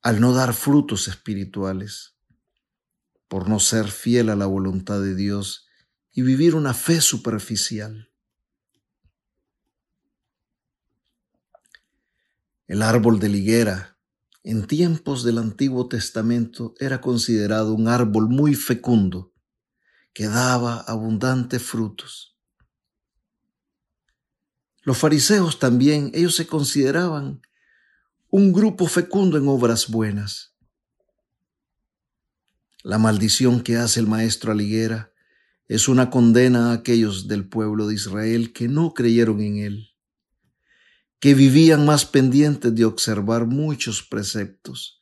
al 0.00 0.20
no 0.20 0.32
dar 0.32 0.52
frutos 0.52 1.08
espirituales, 1.08 2.14
por 3.26 3.48
no 3.48 3.58
ser 3.58 3.88
fiel 3.88 4.28
a 4.28 4.36
la 4.36 4.46
voluntad 4.46 5.00
de 5.00 5.14
Dios 5.14 5.66
y 6.12 6.22
vivir 6.22 6.54
una 6.54 6.74
fe 6.74 7.00
superficial. 7.00 8.10
El 12.66 12.80
árbol 12.80 13.20
de 13.20 13.28
higuera 13.28 13.98
en 14.42 14.66
tiempos 14.66 15.22
del 15.22 15.36
Antiguo 15.36 15.86
Testamento 15.86 16.74
era 16.80 17.02
considerado 17.02 17.74
un 17.74 17.88
árbol 17.88 18.30
muy 18.30 18.54
fecundo 18.54 19.34
que 20.14 20.28
daba 20.28 20.80
abundantes 20.80 21.62
frutos. 21.62 22.38
Los 24.80 24.96
fariseos 24.96 25.58
también, 25.58 26.10
ellos 26.14 26.36
se 26.36 26.46
consideraban 26.46 27.42
un 28.30 28.52
grupo 28.52 28.86
fecundo 28.86 29.36
en 29.36 29.46
obras 29.46 29.90
buenas. 29.90 30.54
La 32.82 32.96
maldición 32.96 33.62
que 33.62 33.76
hace 33.76 34.00
el 34.00 34.06
maestro 34.06 34.52
a 34.52 34.62
higuera 34.62 35.12
es 35.66 35.86
una 35.86 36.08
condena 36.08 36.70
a 36.70 36.74
aquellos 36.74 37.28
del 37.28 37.46
pueblo 37.46 37.88
de 37.88 37.94
Israel 37.94 38.54
que 38.54 38.68
no 38.68 38.94
creyeron 38.94 39.42
en 39.42 39.58
él 39.58 39.93
que 41.24 41.32
vivían 41.32 41.86
más 41.86 42.04
pendientes 42.04 42.74
de 42.74 42.84
observar 42.84 43.46
muchos 43.46 44.02
preceptos 44.02 45.00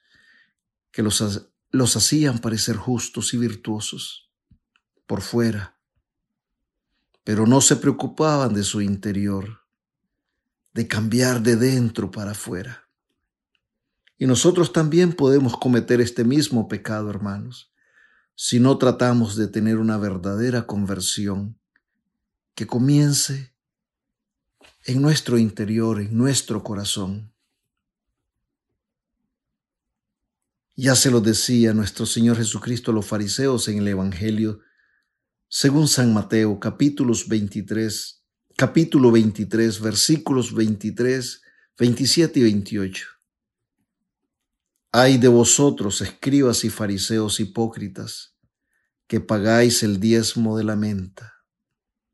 que 0.93 1.03
los, 1.03 1.49
los 1.73 1.97
hacían 1.97 2.39
parecer 2.39 2.77
justos 2.77 3.35
y 3.35 3.39
virtuosos 3.39 4.31
por 5.05 5.21
fuera, 5.21 5.81
pero 7.25 7.45
no 7.49 7.61
se 7.61 7.75
preocupaban 7.75 8.55
de 8.55 8.63
su 8.63 8.81
interior, 8.81 9.63
de 10.73 10.87
cambiar 10.87 11.43
de 11.43 11.57
dentro 11.57 12.13
para 12.13 12.31
afuera. 12.31 12.89
Y 14.17 14.27
nosotros 14.27 14.73
también 14.73 15.15
podemos 15.15 15.57
cometer 15.57 16.01
este 16.01 16.23
mismo 16.23 16.69
pecado, 16.69 17.11
hermanos, 17.11 17.73
si 18.37 18.61
no 18.61 18.79
tratamos 18.79 19.35
de 19.35 19.49
tener 19.49 19.79
una 19.79 19.99
verdadera 19.99 20.69
conversión 20.69 21.59
que 22.55 22.69
comience 22.69 23.52
en 24.85 25.01
nuestro 25.01 25.39
interior, 25.39 26.01
en 26.01 26.17
nuestro 26.17 26.63
corazón. 26.63 27.33
Ya 30.75 30.97
se 30.97 31.11
lo 31.11 31.21
decía 31.21 31.73
nuestro 31.73 32.07
Señor 32.07 32.37
Jesucristo 32.37 32.91
a 32.91 32.95
los 32.95 33.07
fariseos 33.07 33.69
en 33.69 33.79
el 33.79 33.89
Evangelio, 33.89 34.61
según 35.49 35.87
San 35.87 36.13
Mateo, 36.13 36.59
capítulos 36.59 37.29
23, 37.29 38.25
capítulo 38.57 39.13
23, 39.13 39.81
versículos 39.81 40.53
23, 40.55 41.43
27 41.79 42.41
y 42.41 42.43
28. 42.43 43.07
Ay 44.91 45.19
de 45.19 45.29
vosotros, 45.29 46.01
escribas 46.01 46.65
y 46.65 46.71
fariseos 46.71 47.39
hipócritas, 47.39 48.35
que 49.07 49.21
pagáis 49.21 49.83
el 49.83 50.01
diezmo 50.01 50.57
de 50.57 50.65
la 50.65 50.75
menta, 50.75 51.35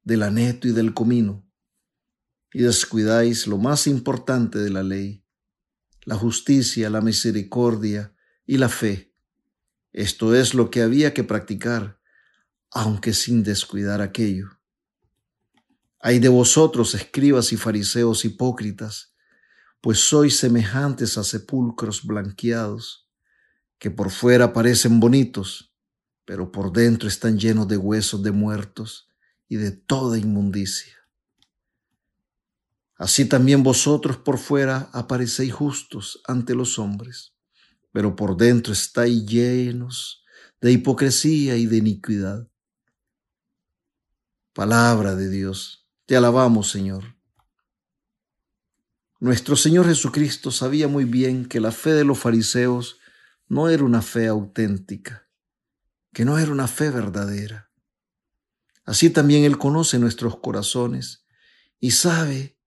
del 0.02 0.22
aneto 0.24 0.68
y 0.68 0.72
del 0.72 0.92
comino 0.92 1.47
y 2.53 2.61
descuidáis 2.62 3.46
lo 3.46 3.59
más 3.59 3.86
importante 3.86 4.59
de 4.59 4.70
la 4.70 4.82
ley, 4.82 5.24
la 6.05 6.14
justicia, 6.16 6.88
la 6.90 7.01
misericordia 7.01 8.14
y 8.46 8.57
la 8.57 8.68
fe. 8.68 9.12
Esto 9.92 10.34
es 10.34 10.55
lo 10.55 10.70
que 10.70 10.82
había 10.82 11.12
que 11.12 11.24
practicar, 11.24 12.01
aunque 12.70 13.12
sin 13.12 13.42
descuidar 13.42 14.01
aquello. 14.01 14.59
Hay 16.01 16.18
de 16.18 16.28
vosotros, 16.28 16.94
escribas 16.94 17.53
y 17.53 17.57
fariseos 17.57 18.24
hipócritas, 18.24 19.14
pues 19.80 19.99
sois 19.99 20.38
semejantes 20.38 21.18
a 21.18 21.24
sepulcros 21.24 22.05
blanqueados, 22.05 23.09
que 23.78 23.90
por 23.90 24.11
fuera 24.11 24.53
parecen 24.53 25.01
bonitos, 25.01 25.72
pero 26.24 26.53
por 26.53 26.72
dentro 26.72 27.09
están 27.09 27.38
llenos 27.38 27.68
de 27.68 27.76
huesos 27.76 28.22
de 28.22 28.32
muertos 28.32 29.09
y 29.49 29.57
de 29.57 29.70
toda 29.70 30.18
inmundicia. 30.18 30.97
Así 32.99 33.26
también 33.26 33.62
vosotros 33.62 34.16
por 34.16 34.38
fuera 34.38 34.90
aparecéis 34.92 35.55
justos 35.55 36.20
ante 36.26 36.57
los 36.57 36.80
hombres, 36.80 37.32
pero 37.92 38.16
por 38.16 38.36
dentro 38.36 38.72
estáis 38.72 39.24
llenos 39.24 40.24
de 40.61 40.72
hipocresía 40.72 41.57
y 41.57 41.66
de 41.66 41.76
iniquidad. 41.76 42.49
Palabra 44.53 45.14
de 45.14 45.30
Dios, 45.30 45.88
te 46.07 46.16
alabamos 46.16 46.70
Señor. 46.70 47.16
Nuestro 49.20 49.55
Señor 49.55 49.86
Jesucristo 49.86 50.51
sabía 50.51 50.88
muy 50.88 51.05
bien 51.05 51.46
que 51.46 51.61
la 51.61 51.70
fe 51.70 51.92
de 51.92 52.05
los 52.05 52.18
fariseos 52.18 52.99
no 53.46 53.68
era 53.68 53.84
una 53.84 54.03
fe 54.03 54.26
auténtica, 54.26 55.28
que 56.12 56.24
no 56.24 56.36
era 56.36 56.51
una 56.51 56.66
fe 56.66 56.90
verdadera. 56.90 57.70
Así 58.84 59.11
también 59.11 59.44
Él 59.44 59.57
conoce 59.57 60.01
nuestros 60.01 60.40
corazones 60.40 61.24
y 61.78 61.92
sabe 61.92 62.57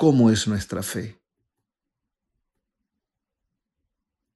cómo 0.00 0.30
es 0.30 0.48
nuestra 0.48 0.82
fe. 0.82 1.22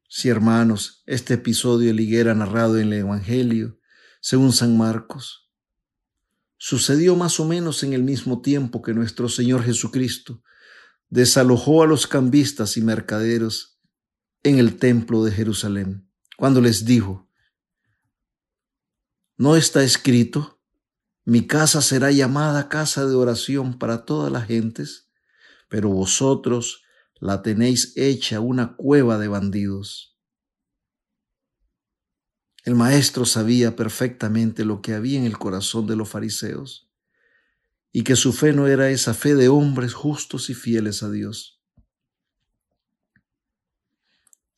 Si 0.07 0.29
hermanos, 0.29 1.03
este 1.07 1.33
episodio 1.33 1.95
de 1.95 2.03
higuera 2.03 2.35
narrado 2.35 2.77
en 2.77 2.89
el 2.89 2.99
Evangelio, 2.99 3.81
según 4.21 4.53
San 4.53 4.77
Marcos, 4.77 5.51
sucedió 6.59 7.17
más 7.17 7.41
o 7.41 7.47
menos 7.47 7.83
en 7.83 7.95
el 7.95 8.03
mismo 8.03 8.43
tiempo 8.43 8.83
que 8.83 8.93
nuestro 8.93 9.31
Señor 9.31 9.63
Jesucristo 9.63 10.43
desalojó 11.09 11.83
a 11.83 11.87
los 11.87 12.07
cambistas 12.07 12.77
y 12.77 12.83
mercaderos 12.83 13.81
en 14.43 14.59
el 14.59 14.77
templo 14.77 15.25
de 15.25 15.33
Jerusalén, 15.33 16.11
cuando 16.37 16.61
les 16.61 16.85
dijo, 16.85 17.31
¿no 19.39 19.57
está 19.57 19.83
escrito, 19.83 20.61
mi 21.25 21.47
casa 21.47 21.81
será 21.81 22.11
llamada 22.11 22.69
casa 22.69 23.07
de 23.07 23.15
oración 23.15 23.79
para 23.79 24.05
todas 24.05 24.31
las 24.31 24.47
gentes? 24.47 25.04
Pero 25.75 25.89
vosotros 25.89 26.85
la 27.19 27.43
tenéis 27.43 27.95
hecha 27.97 28.39
una 28.39 28.77
cueva 28.77 29.19
de 29.19 29.27
bandidos. 29.27 30.17
El 32.63 32.77
maestro 32.77 33.25
sabía 33.25 33.75
perfectamente 33.75 34.65
lo 34.65 34.81
que 34.81 34.95
había 34.95 35.19
en 35.19 35.25
el 35.25 35.37
corazón 35.37 35.89
de 35.89 35.97
los 35.97 36.09
fariseos 36.09 36.93
y 37.91 38.05
que 38.05 38.15
su 38.15 38.33
fe 38.33 38.53
no 38.53 38.69
era 38.69 38.89
esa 38.91 39.15
fe 39.15 39.35
de 39.35 39.49
hombres 39.49 39.95
justos 39.95 40.49
y 40.49 40.55
fieles 40.55 41.03
a 41.03 41.11
Dios. 41.11 41.61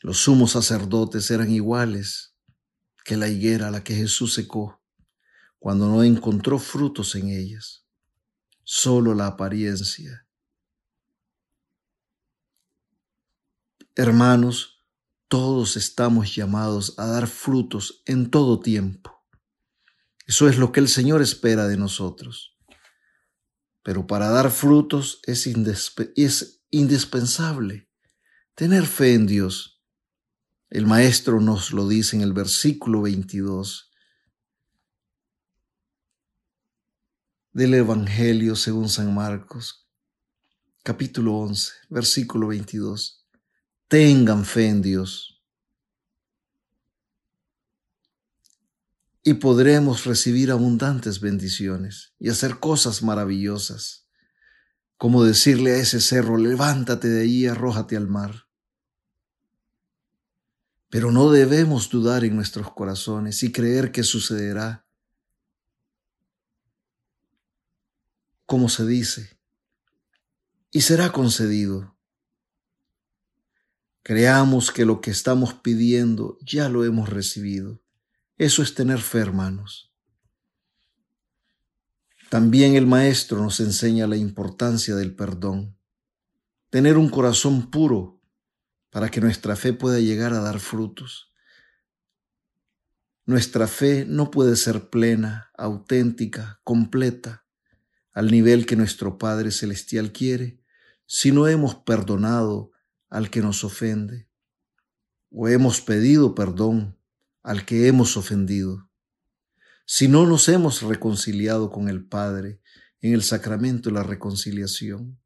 Los 0.02 0.18
sumos 0.18 0.50
sacerdotes 0.50 1.30
eran 1.30 1.50
iguales 1.50 2.34
que 3.06 3.16
la 3.16 3.30
higuera 3.30 3.68
a 3.68 3.70
la 3.70 3.82
que 3.82 3.94
Jesús 3.94 4.34
secó 4.34 4.82
cuando 5.58 5.88
no 5.88 6.04
encontró 6.04 6.58
frutos 6.58 7.14
en 7.14 7.30
ellas, 7.30 7.86
solo 8.64 9.14
la 9.14 9.28
apariencia 9.28 10.25
Hermanos, 13.98 14.84
todos 15.26 15.78
estamos 15.78 16.36
llamados 16.36 16.98
a 16.98 17.06
dar 17.06 17.26
frutos 17.26 18.02
en 18.04 18.30
todo 18.30 18.60
tiempo. 18.60 19.24
Eso 20.26 20.50
es 20.50 20.58
lo 20.58 20.70
que 20.70 20.80
el 20.80 20.88
Señor 20.88 21.22
espera 21.22 21.66
de 21.66 21.78
nosotros. 21.78 22.58
Pero 23.82 24.06
para 24.06 24.28
dar 24.28 24.50
frutos 24.50 25.22
es, 25.24 25.46
indispensable 26.68 27.88
tener 28.54 28.84
fe 28.84 29.14
en 29.14 29.26
Dios. 29.26 29.82
El 30.68 30.84
Maestro 30.86 31.40
nos 31.40 31.72
lo 31.72 31.88
dice 31.88 32.16
en 32.16 32.22
el 32.22 32.34
versículo 32.34 33.00
22 33.00 33.92
del 37.52 37.72
Evangelio 37.72 38.56
según 38.56 38.90
San 38.90 39.14
Marcos, 39.14 39.88
capítulo 40.82 41.32
11, 41.36 41.72
versículo 41.88 42.48
22. 42.48 43.25
Tengan 43.88 44.44
fe 44.44 44.68
en 44.68 44.82
Dios. 44.82 45.36
y 49.28 49.34
podremos 49.34 50.04
recibir 50.04 50.52
abundantes 50.52 51.18
bendiciones 51.18 52.14
y 52.20 52.28
hacer 52.28 52.60
cosas 52.60 53.02
maravillosas, 53.02 54.06
como 54.96 55.24
decirle 55.24 55.72
a 55.72 55.78
ese 55.78 56.00
cerro, 56.00 56.36
levántate 56.36 57.08
de 57.08 57.22
ahí 57.22 57.46
arrójate 57.48 57.96
al 57.96 58.06
mar. 58.06 58.46
Pero 60.90 61.10
no 61.10 61.32
debemos 61.32 61.90
dudar 61.90 62.24
en 62.24 62.36
nuestros 62.36 62.72
corazones 62.72 63.42
y 63.42 63.50
creer 63.50 63.90
que 63.90 64.04
sucederá 64.04 64.86
como 68.46 68.68
se 68.68 68.86
dice, 68.86 69.40
y 70.70 70.82
será 70.82 71.10
concedido. 71.10 71.95
Creamos 74.06 74.70
que 74.70 74.84
lo 74.84 75.00
que 75.00 75.10
estamos 75.10 75.54
pidiendo 75.54 76.38
ya 76.40 76.68
lo 76.68 76.84
hemos 76.84 77.08
recibido 77.08 77.80
eso 78.38 78.62
es 78.62 78.74
tener 78.74 78.98
fe, 78.98 79.18
hermanos. 79.18 79.90
También 82.28 82.74
el 82.74 82.86
Maestro 82.86 83.40
nos 83.40 83.60
enseña 83.60 84.06
la 84.06 84.16
importancia 84.16 84.94
del 84.94 85.14
perdón. 85.14 85.78
Tener 86.68 86.98
un 86.98 87.08
corazón 87.08 87.70
puro 87.70 88.20
para 88.90 89.10
que 89.10 89.22
nuestra 89.22 89.56
fe 89.56 89.72
pueda 89.72 90.00
llegar 90.00 90.34
a 90.34 90.40
dar 90.40 90.60
frutos. 90.60 91.32
Nuestra 93.24 93.66
fe 93.66 94.04
no 94.06 94.30
puede 94.30 94.56
ser 94.56 94.90
plena, 94.90 95.50
auténtica, 95.56 96.60
completa, 96.62 97.46
al 98.12 98.30
nivel 98.30 98.66
que 98.66 98.76
nuestro 98.76 99.16
Padre 99.16 99.50
Celestial 99.50 100.12
quiere, 100.12 100.60
si 101.06 101.32
no 101.32 101.48
hemos 101.48 101.74
perdonado 101.74 102.72
al 103.08 103.30
que 103.30 103.40
nos 103.40 103.64
ofende 103.64 104.28
o 105.30 105.48
hemos 105.48 105.80
pedido 105.80 106.34
perdón 106.34 106.98
al 107.42 107.64
que 107.64 107.86
hemos 107.86 108.16
ofendido, 108.16 108.90
si 109.84 110.08
no 110.08 110.26
nos 110.26 110.48
hemos 110.48 110.82
reconciliado 110.82 111.70
con 111.70 111.88
el 111.88 112.04
Padre 112.06 112.60
en 113.00 113.14
el 113.14 113.22
sacramento 113.22 113.88
de 113.88 113.94
la 113.94 114.02
reconciliación. 114.02 115.20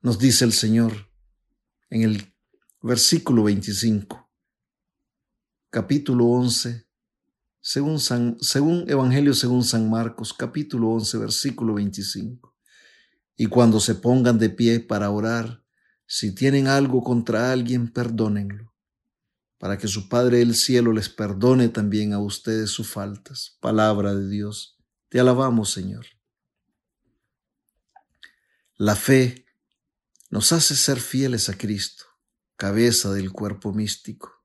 Nos 0.00 0.18
dice 0.18 0.44
el 0.44 0.52
Señor 0.52 1.10
en 1.90 2.02
el 2.02 2.34
versículo 2.82 3.44
25, 3.44 4.30
capítulo 5.70 6.26
11, 6.26 6.88
según, 7.60 8.00
según 8.00 8.84
Evangelio 8.88 9.34
según 9.34 9.62
San 9.62 9.90
Marcos, 9.90 10.32
capítulo 10.32 10.88
11, 10.90 11.18
versículo 11.18 11.74
25. 11.74 12.56
Y 13.36 13.46
cuando 13.46 13.78
se 13.78 13.94
pongan 13.94 14.38
de 14.38 14.50
pie 14.50 14.80
para 14.80 15.10
orar, 15.10 15.65
si 16.06 16.34
tienen 16.34 16.68
algo 16.68 17.02
contra 17.02 17.52
alguien, 17.52 17.92
perdónenlo 17.92 18.76
para 19.58 19.78
que 19.78 19.88
su 19.88 20.08
Padre 20.08 20.38
del 20.38 20.54
cielo 20.54 20.92
les 20.92 21.08
perdone 21.08 21.68
también 21.68 22.12
a 22.12 22.18
ustedes 22.18 22.70
sus 22.70 22.88
faltas. 22.88 23.56
Palabra 23.60 24.14
de 24.14 24.28
Dios. 24.28 24.78
Te 25.08 25.18
alabamos, 25.20 25.70
Señor. 25.72 26.06
La 28.76 28.94
fe 28.94 29.46
nos 30.30 30.52
hace 30.52 30.76
ser 30.76 31.00
fieles 31.00 31.48
a 31.48 31.56
Cristo, 31.56 32.04
cabeza 32.56 33.12
del 33.12 33.32
cuerpo 33.32 33.72
místico, 33.72 34.44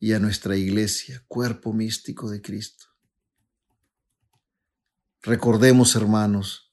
y 0.00 0.12
a 0.12 0.18
nuestra 0.18 0.56
iglesia, 0.56 1.24
cuerpo 1.28 1.72
místico 1.72 2.28
de 2.30 2.42
Cristo. 2.42 2.86
Recordemos, 5.22 5.94
hermanos, 5.94 6.72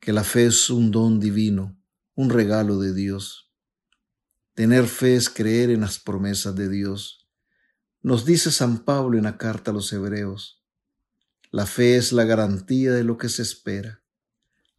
que 0.00 0.12
la 0.12 0.22
fe 0.22 0.46
es 0.46 0.70
un 0.70 0.90
don 0.90 1.18
divino, 1.18 1.77
un 2.18 2.30
regalo 2.30 2.78
de 2.78 2.92
Dios 2.92 3.48
Tener 4.58 4.88
fe 4.88 5.14
es 5.14 5.30
creer 5.30 5.70
en 5.70 5.82
las 5.82 6.00
promesas 6.00 6.56
de 6.56 6.68
Dios. 6.68 7.28
Nos 8.02 8.24
dice 8.24 8.50
San 8.50 8.84
Pablo 8.84 9.16
en 9.16 9.22
la 9.22 9.38
carta 9.38 9.70
a 9.70 9.74
los 9.74 9.92
Hebreos, 9.92 10.64
la 11.52 11.64
fe 11.64 11.94
es 11.94 12.12
la 12.12 12.24
garantía 12.24 12.90
de 12.90 13.04
lo 13.04 13.18
que 13.18 13.28
se 13.28 13.42
espera, 13.42 14.02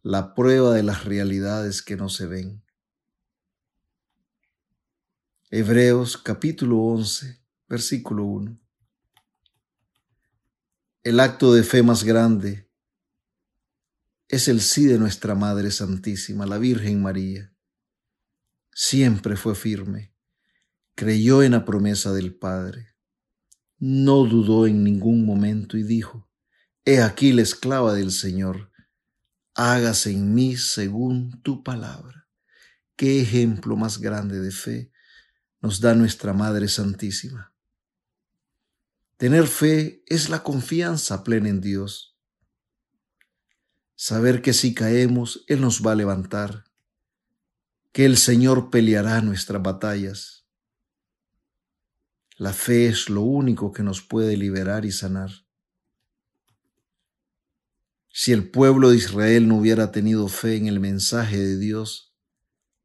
la 0.02 0.34
prueba 0.34 0.74
de 0.74 0.82
las 0.82 1.06
realidades 1.06 1.80
que 1.80 1.96
no 1.96 2.10
se 2.10 2.26
ven. 2.26 2.62
Hebreos 5.48 6.18
capítulo 6.18 6.76
11, 6.76 7.42
versículo 7.66 8.26
1. 8.26 8.60
El 11.04 11.20
acto 11.20 11.54
de 11.54 11.62
fe 11.62 11.82
más 11.82 12.04
grande 12.04 12.69
es 14.30 14.46
el 14.46 14.60
sí 14.60 14.86
de 14.86 14.96
nuestra 14.96 15.34
Madre 15.34 15.72
Santísima, 15.72 16.46
la 16.46 16.56
Virgen 16.56 17.02
María 17.02 17.52
siempre 18.72 19.36
fue 19.36 19.56
firme, 19.56 20.14
creyó 20.94 21.42
en 21.42 21.52
la 21.52 21.64
promesa 21.64 22.12
del 22.12 22.34
Padre, 22.34 22.94
no 23.78 24.24
dudó 24.24 24.68
en 24.68 24.84
ningún 24.84 25.26
momento 25.26 25.76
y 25.76 25.82
dijo, 25.82 26.30
He 26.84 27.02
aquí 27.02 27.32
la 27.32 27.42
esclava 27.42 27.92
del 27.92 28.12
Señor, 28.12 28.70
hágase 29.54 30.12
en 30.12 30.32
mí 30.32 30.56
según 30.56 31.42
tu 31.42 31.64
palabra. 31.64 32.28
Qué 32.94 33.20
ejemplo 33.20 33.76
más 33.76 33.98
grande 33.98 34.38
de 34.38 34.52
fe 34.52 34.92
nos 35.60 35.80
da 35.80 35.94
nuestra 35.94 36.32
Madre 36.32 36.68
Santísima. 36.68 37.52
Tener 39.16 39.48
fe 39.48 40.04
es 40.06 40.30
la 40.30 40.44
confianza 40.44 41.24
plena 41.24 41.48
en 41.48 41.60
Dios. 41.60 42.09
Saber 44.02 44.40
que 44.40 44.54
si 44.54 44.72
caemos, 44.72 45.44
Él 45.46 45.60
nos 45.60 45.86
va 45.86 45.92
a 45.92 45.94
levantar 45.94 46.64
que 47.92 48.06
el 48.06 48.16
Señor 48.16 48.70
peleará 48.70 49.20
nuestras 49.20 49.62
batallas. 49.62 50.46
La 52.38 52.54
fe 52.54 52.86
es 52.86 53.10
lo 53.10 53.20
único 53.20 53.72
que 53.72 53.82
nos 53.82 54.00
puede 54.00 54.38
liberar 54.38 54.86
y 54.86 54.90
sanar. 54.90 55.30
Si 58.08 58.32
el 58.32 58.50
pueblo 58.50 58.88
de 58.88 58.96
Israel 58.96 59.46
no 59.46 59.58
hubiera 59.58 59.92
tenido 59.92 60.28
fe 60.28 60.56
en 60.56 60.66
el 60.66 60.80
mensaje 60.80 61.36
de 61.36 61.58
Dios 61.58 62.16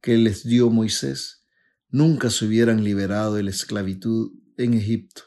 que 0.02 0.18
les 0.18 0.44
dio 0.44 0.70
Moisés, 0.70 1.46
nunca 1.88 2.30
se 2.30 2.44
hubieran 2.44 2.84
liberado 2.84 3.36
de 3.36 3.44
la 3.44 3.52
esclavitud 3.52 4.34
en 4.58 4.74
Egipto. 4.74 5.22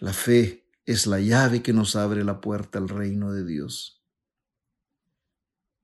La 0.00 0.14
fe 0.14 0.61
es 0.84 1.06
la 1.06 1.20
llave 1.20 1.62
que 1.62 1.72
nos 1.72 1.96
abre 1.96 2.24
la 2.24 2.40
puerta 2.40 2.78
al 2.78 2.88
reino 2.88 3.32
de 3.32 3.44
Dios. 3.44 4.02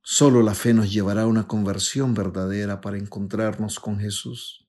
Solo 0.02 0.42
la 0.42 0.54
fe 0.54 0.72
nos 0.72 0.92
llevará 0.92 1.22
a 1.22 1.26
una 1.26 1.46
conversión 1.46 2.14
verdadera 2.14 2.80
para 2.80 2.96
encontrarnos 2.96 3.78
con 3.78 3.98
Jesús. 3.98 4.66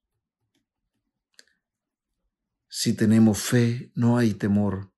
Si 2.68 2.94
tenemos 2.94 3.40
fe, 3.40 3.92
no 3.96 4.18
hay 4.18 4.34
temor, 4.34 4.94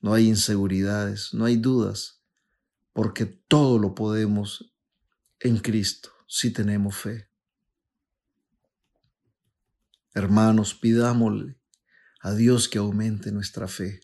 no 0.00 0.14
hay 0.14 0.28
inseguridades, 0.28 1.32
no 1.34 1.44
hay 1.44 1.56
dudas, 1.56 2.22
porque 2.92 3.26
todo 3.26 3.78
lo 3.78 3.94
podemos 3.94 4.74
en 5.38 5.58
Cristo 5.58 6.10
si 6.26 6.50
tenemos 6.50 6.96
fe. 6.96 7.28
Hermanos, 10.14 10.74
pidámosle 10.74 11.58
a 12.20 12.32
Dios 12.32 12.68
que 12.68 12.78
aumente 12.78 13.30
nuestra 13.32 13.68
fe. 13.68 14.00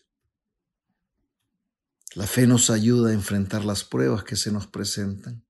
La 2.13 2.27
fe 2.27 2.47
nos 2.47 2.69
ayuda 2.69 3.09
a 3.09 3.13
enfrentar 3.13 3.63
las 3.63 3.83
pruebas 3.83 4.23
que 4.23 4.35
se 4.35 4.51
nos 4.51 4.67
presentan 4.67 5.43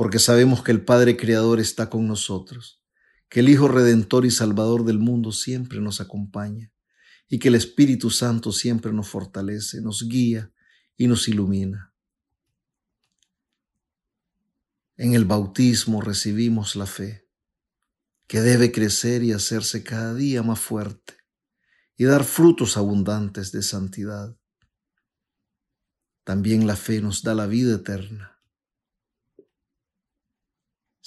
porque 0.00 0.18
sabemos 0.18 0.62
que 0.62 0.72
el 0.72 0.82
Padre 0.84 1.16
Creador 1.16 1.60
está 1.60 1.90
con 1.90 2.06
nosotros, 2.06 2.80
que 3.28 3.40
el 3.40 3.48
Hijo 3.48 3.68
Redentor 3.68 4.24
y 4.24 4.30
Salvador 4.30 4.84
del 4.84 4.98
mundo 4.98 5.32
siempre 5.32 5.80
nos 5.80 6.00
acompaña 6.00 6.72
y 7.28 7.38
que 7.38 7.48
el 7.48 7.54
Espíritu 7.54 8.08
Santo 8.08 8.50
siempre 8.50 8.94
nos 8.94 9.08
fortalece, 9.08 9.82
nos 9.82 10.08
guía 10.08 10.50
y 10.96 11.06
nos 11.06 11.28
ilumina. 11.28 11.92
En 14.96 15.14
el 15.14 15.26
bautismo 15.26 16.00
recibimos 16.00 16.76
la 16.76 16.86
fe, 16.86 17.28
que 18.26 18.40
debe 18.40 18.72
crecer 18.72 19.22
y 19.22 19.32
hacerse 19.32 19.82
cada 19.82 20.14
día 20.14 20.42
más 20.42 20.60
fuerte 20.60 21.14
y 21.96 22.04
dar 22.04 22.24
frutos 22.24 22.78
abundantes 22.78 23.52
de 23.52 23.62
santidad. 23.62 24.34
También 26.24 26.66
la 26.66 26.76
fe 26.76 27.00
nos 27.00 27.22
da 27.22 27.34
la 27.34 27.46
vida 27.46 27.76
eterna 27.76 28.30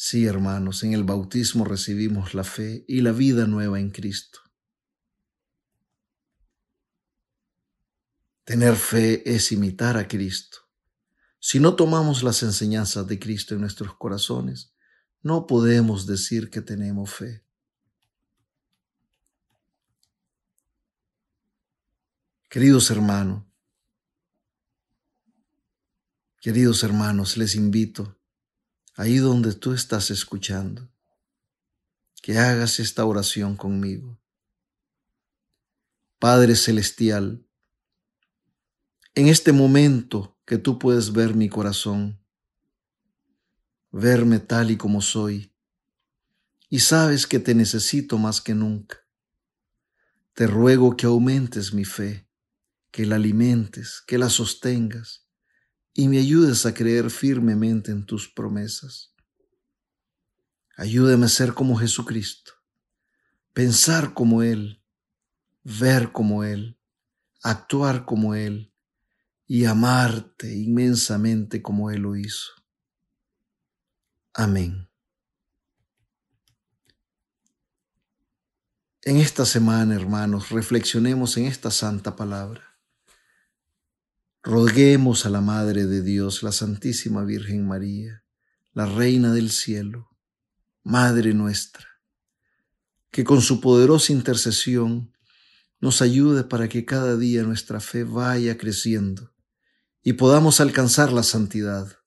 Sí, 0.05 0.25
hermanos, 0.25 0.83
en 0.83 0.91
el 0.91 1.05
bautismo 1.05 1.63
recibimos 1.63 2.33
la 2.33 2.43
fe 2.43 2.83
y 2.89 2.99
la 2.99 3.13
vida 3.13 3.47
nueva 3.47 3.79
en 3.79 3.89
Cristo. 3.89 4.39
Tener 8.43 8.75
fe 8.75 9.23
es 9.33 9.53
imitar 9.53 9.95
a 9.95 10.07
Cristo. 10.07 10.57
Si 11.39 11.59
no 11.59 11.75
tomamos 11.77 12.21
las 12.21 12.43
enseñanzas 12.43 13.07
de 13.07 13.17
Cristo 13.17 13.53
en 13.53 13.61
nuestros 13.61 13.95
corazones, 13.95 14.73
no 15.21 15.47
podemos 15.47 16.05
decir 16.05 16.49
que 16.49 16.61
tenemos 16.61 17.13
fe. 17.13 17.45
Queridos 22.49 22.91
hermanos, 22.91 23.45
queridos 26.43 26.83
hermanos, 26.83 27.37
les 27.37 27.55
invito, 27.55 28.19
ahí 28.95 29.15
donde 29.15 29.53
tú 29.53 29.71
estás 29.71 30.11
escuchando, 30.11 30.91
que 32.21 32.37
hagas 32.37 32.81
esta 32.81 33.05
oración 33.05 33.55
conmigo. 33.55 34.19
Padre 36.19 36.57
Celestial, 36.57 37.47
en 39.15 39.29
este 39.29 39.53
momento 39.53 40.37
que 40.43 40.57
tú 40.57 40.79
puedes 40.79 41.13
ver 41.13 41.33
mi 41.33 41.47
corazón, 41.47 42.21
verme 43.89 44.39
tal 44.39 44.69
y 44.69 44.75
como 44.75 45.01
soy, 45.01 45.55
y 46.67 46.81
sabes 46.81 47.25
que 47.25 47.39
te 47.39 47.55
necesito 47.55 48.17
más 48.17 48.41
que 48.41 48.53
nunca. 48.53 48.97
Te 50.33 50.45
ruego 50.47 50.97
que 50.97 51.05
aumentes 51.05 51.73
mi 51.73 51.85
fe, 51.85 52.27
que 52.91 53.05
la 53.05 53.15
alimentes, 53.15 54.03
que 54.05 54.17
la 54.17 54.29
sostengas, 54.29 55.22
y 55.93 56.07
me 56.07 56.17
ayudes 56.17 56.65
a 56.65 56.73
creer 56.73 57.09
firmemente 57.09 57.91
en 57.91 58.05
tus 58.05 58.27
promesas. 58.27 59.13
Ayúdame 60.75 61.27
a 61.27 61.29
ser 61.29 61.53
como 61.53 61.75
Jesucristo, 61.75 62.53
pensar 63.53 64.13
como 64.13 64.41
Él, 64.41 64.83
ver 65.63 66.11
como 66.11 66.43
Él, 66.43 66.79
actuar 67.43 68.05
como 68.05 68.33
Él 68.33 68.73
y 69.45 69.65
amarte 69.65 70.51
inmensamente 70.55 71.61
como 71.61 71.91
Él 71.91 72.01
lo 72.01 72.15
hizo. 72.15 72.51
Amén. 74.33 74.89
En 79.03 79.17
esta 79.17 79.45
semana, 79.45 79.95
hermanos, 79.95 80.49
reflexionemos 80.49 81.37
en 81.37 81.45
esta 81.45 81.69
santa 81.69 82.15
palabra. 82.15 82.72
Roguemos 84.45 85.25
a 85.25 85.29
la 85.29 85.39
Madre 85.39 85.85
de 85.85 86.01
Dios, 86.01 86.43
la 86.43 86.51
Santísima 86.51 87.23
Virgen 87.23 87.65
María, 87.65 88.25
la 88.73 88.85
Reina 88.85 89.31
del 89.31 89.49
Cielo, 89.49 90.17
Madre 90.83 91.33
nuestra, 91.33 91.87
que 93.09 93.23
con 93.23 93.41
su 93.41 93.61
poderosa 93.61 94.11
intercesión 94.11 95.13
nos 95.79 96.01
ayude 96.01 96.43
para 96.43 96.67
que 96.67 96.83
cada 96.83 97.15
día 97.15 97.43
nuestra 97.43 97.79
fe 97.79 98.03
vaya 98.03 98.57
creciendo 98.57 99.33
y 100.03 100.13
podamos 100.13 100.59
alcanzar 100.59 101.13
la 101.13 101.23
santidad 101.23 101.99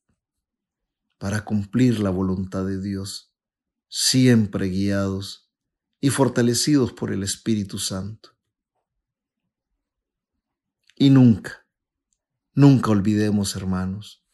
para 1.17 1.43
cumplir 1.43 2.01
la 2.01 2.11
voluntad 2.11 2.67
de 2.67 2.83
Dios, 2.83 3.33
siempre 3.89 4.69
guiados 4.69 5.51
y 6.03 6.11
fortalecidos 6.11 6.93
por 6.93 7.13
el 7.13 7.23
Espíritu 7.23 7.79
Santo. 7.79 8.37
Y 10.95 11.09
nunca, 11.09 11.66
nunca 12.57 12.91
olvidemos, 12.91 13.55
hermanos, 13.55 14.25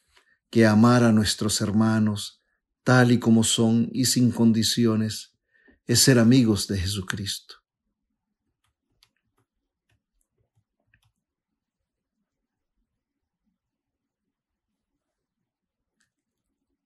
que 0.49 0.65
amar 0.65 1.05
a 1.05 1.13
nuestros 1.13 1.61
hermanos 1.61 2.43
tal 2.85 3.13
y 3.13 3.19
como 3.19 3.45
son 3.45 3.91
y 3.93 4.07
sin 4.07 4.31
condiciones 4.31 5.37
es 5.87 6.01
ser 6.01 6.19
amigos 6.19 6.67
de 6.69 6.79
Jesucristo. 6.79 7.57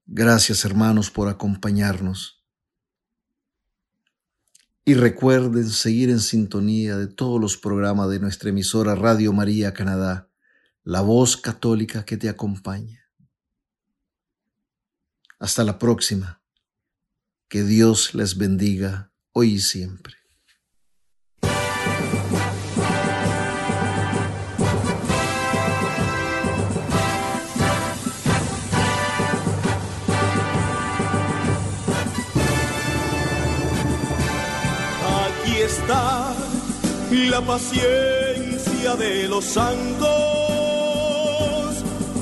Gracias 0.08 0.64
hermanos 0.64 1.10
por 1.10 1.28
acompañarnos. 1.28 2.42
Y 4.84 4.94
recuerden 4.94 5.68
seguir 5.68 6.10
en 6.10 6.20
sintonía 6.20 6.96
de 6.96 7.08
todos 7.08 7.40
los 7.40 7.56
programas 7.56 8.08
de 8.08 8.20
nuestra 8.20 8.50
emisora 8.50 8.94
Radio 8.94 9.32
María 9.32 9.74
Canadá, 9.74 10.30
la 10.86 11.00
voz 11.00 11.36
católica 11.36 12.04
que 12.04 12.16
te 12.16 12.28
acompaña. 12.28 13.10
Hasta 15.40 15.64
la 15.64 15.80
próxima. 15.80 16.40
Que 17.48 17.64
Dios 17.64 18.14
les 18.14 18.38
bendiga 18.38 19.12
hoy 19.32 19.54
y 19.54 19.60
siempre. 19.60 20.14
la 37.30 37.40
paciencia 37.44 38.96
de 38.96 39.28
los 39.28 39.44
santos, 39.44 40.55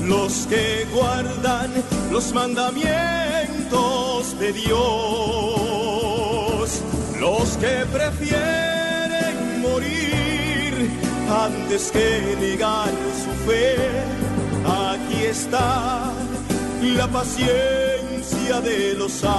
los 0.07 0.47
que 0.47 0.87
guardan 0.93 1.71
los 2.11 2.33
mandamientos 2.33 4.39
de 4.39 4.53
Dios, 4.53 4.71
los 7.19 7.57
que 7.57 7.85
prefieren 7.91 9.61
morir 9.61 10.89
antes 11.29 11.91
que 11.91 12.35
negar 12.39 12.89
su 12.89 13.49
fe. 13.49 13.75
Aquí 14.65 15.25
está 15.25 16.13
la 16.81 17.07
paciencia 17.07 18.61
de 18.61 18.93
los 18.95 19.11
santos. 19.11 19.35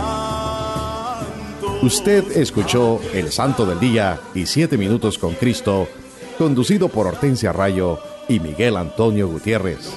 Usted 1.83 2.37
escuchó 2.37 3.01
El 3.13 3.31
Santo 3.31 3.67
del 3.67 3.79
Día 3.79 4.19
y 4.35 4.47
Siete 4.47 4.77
Minutos 4.77 5.19
con 5.19 5.35
Cristo, 5.35 5.87
conducido 6.39 6.89
por 6.89 7.07
Hortensia 7.07 7.53
Rayo 7.53 8.01
y 8.29 8.41
Miguel 8.41 8.77
Antonio 8.77 9.29
Gutiérrez, 9.29 9.97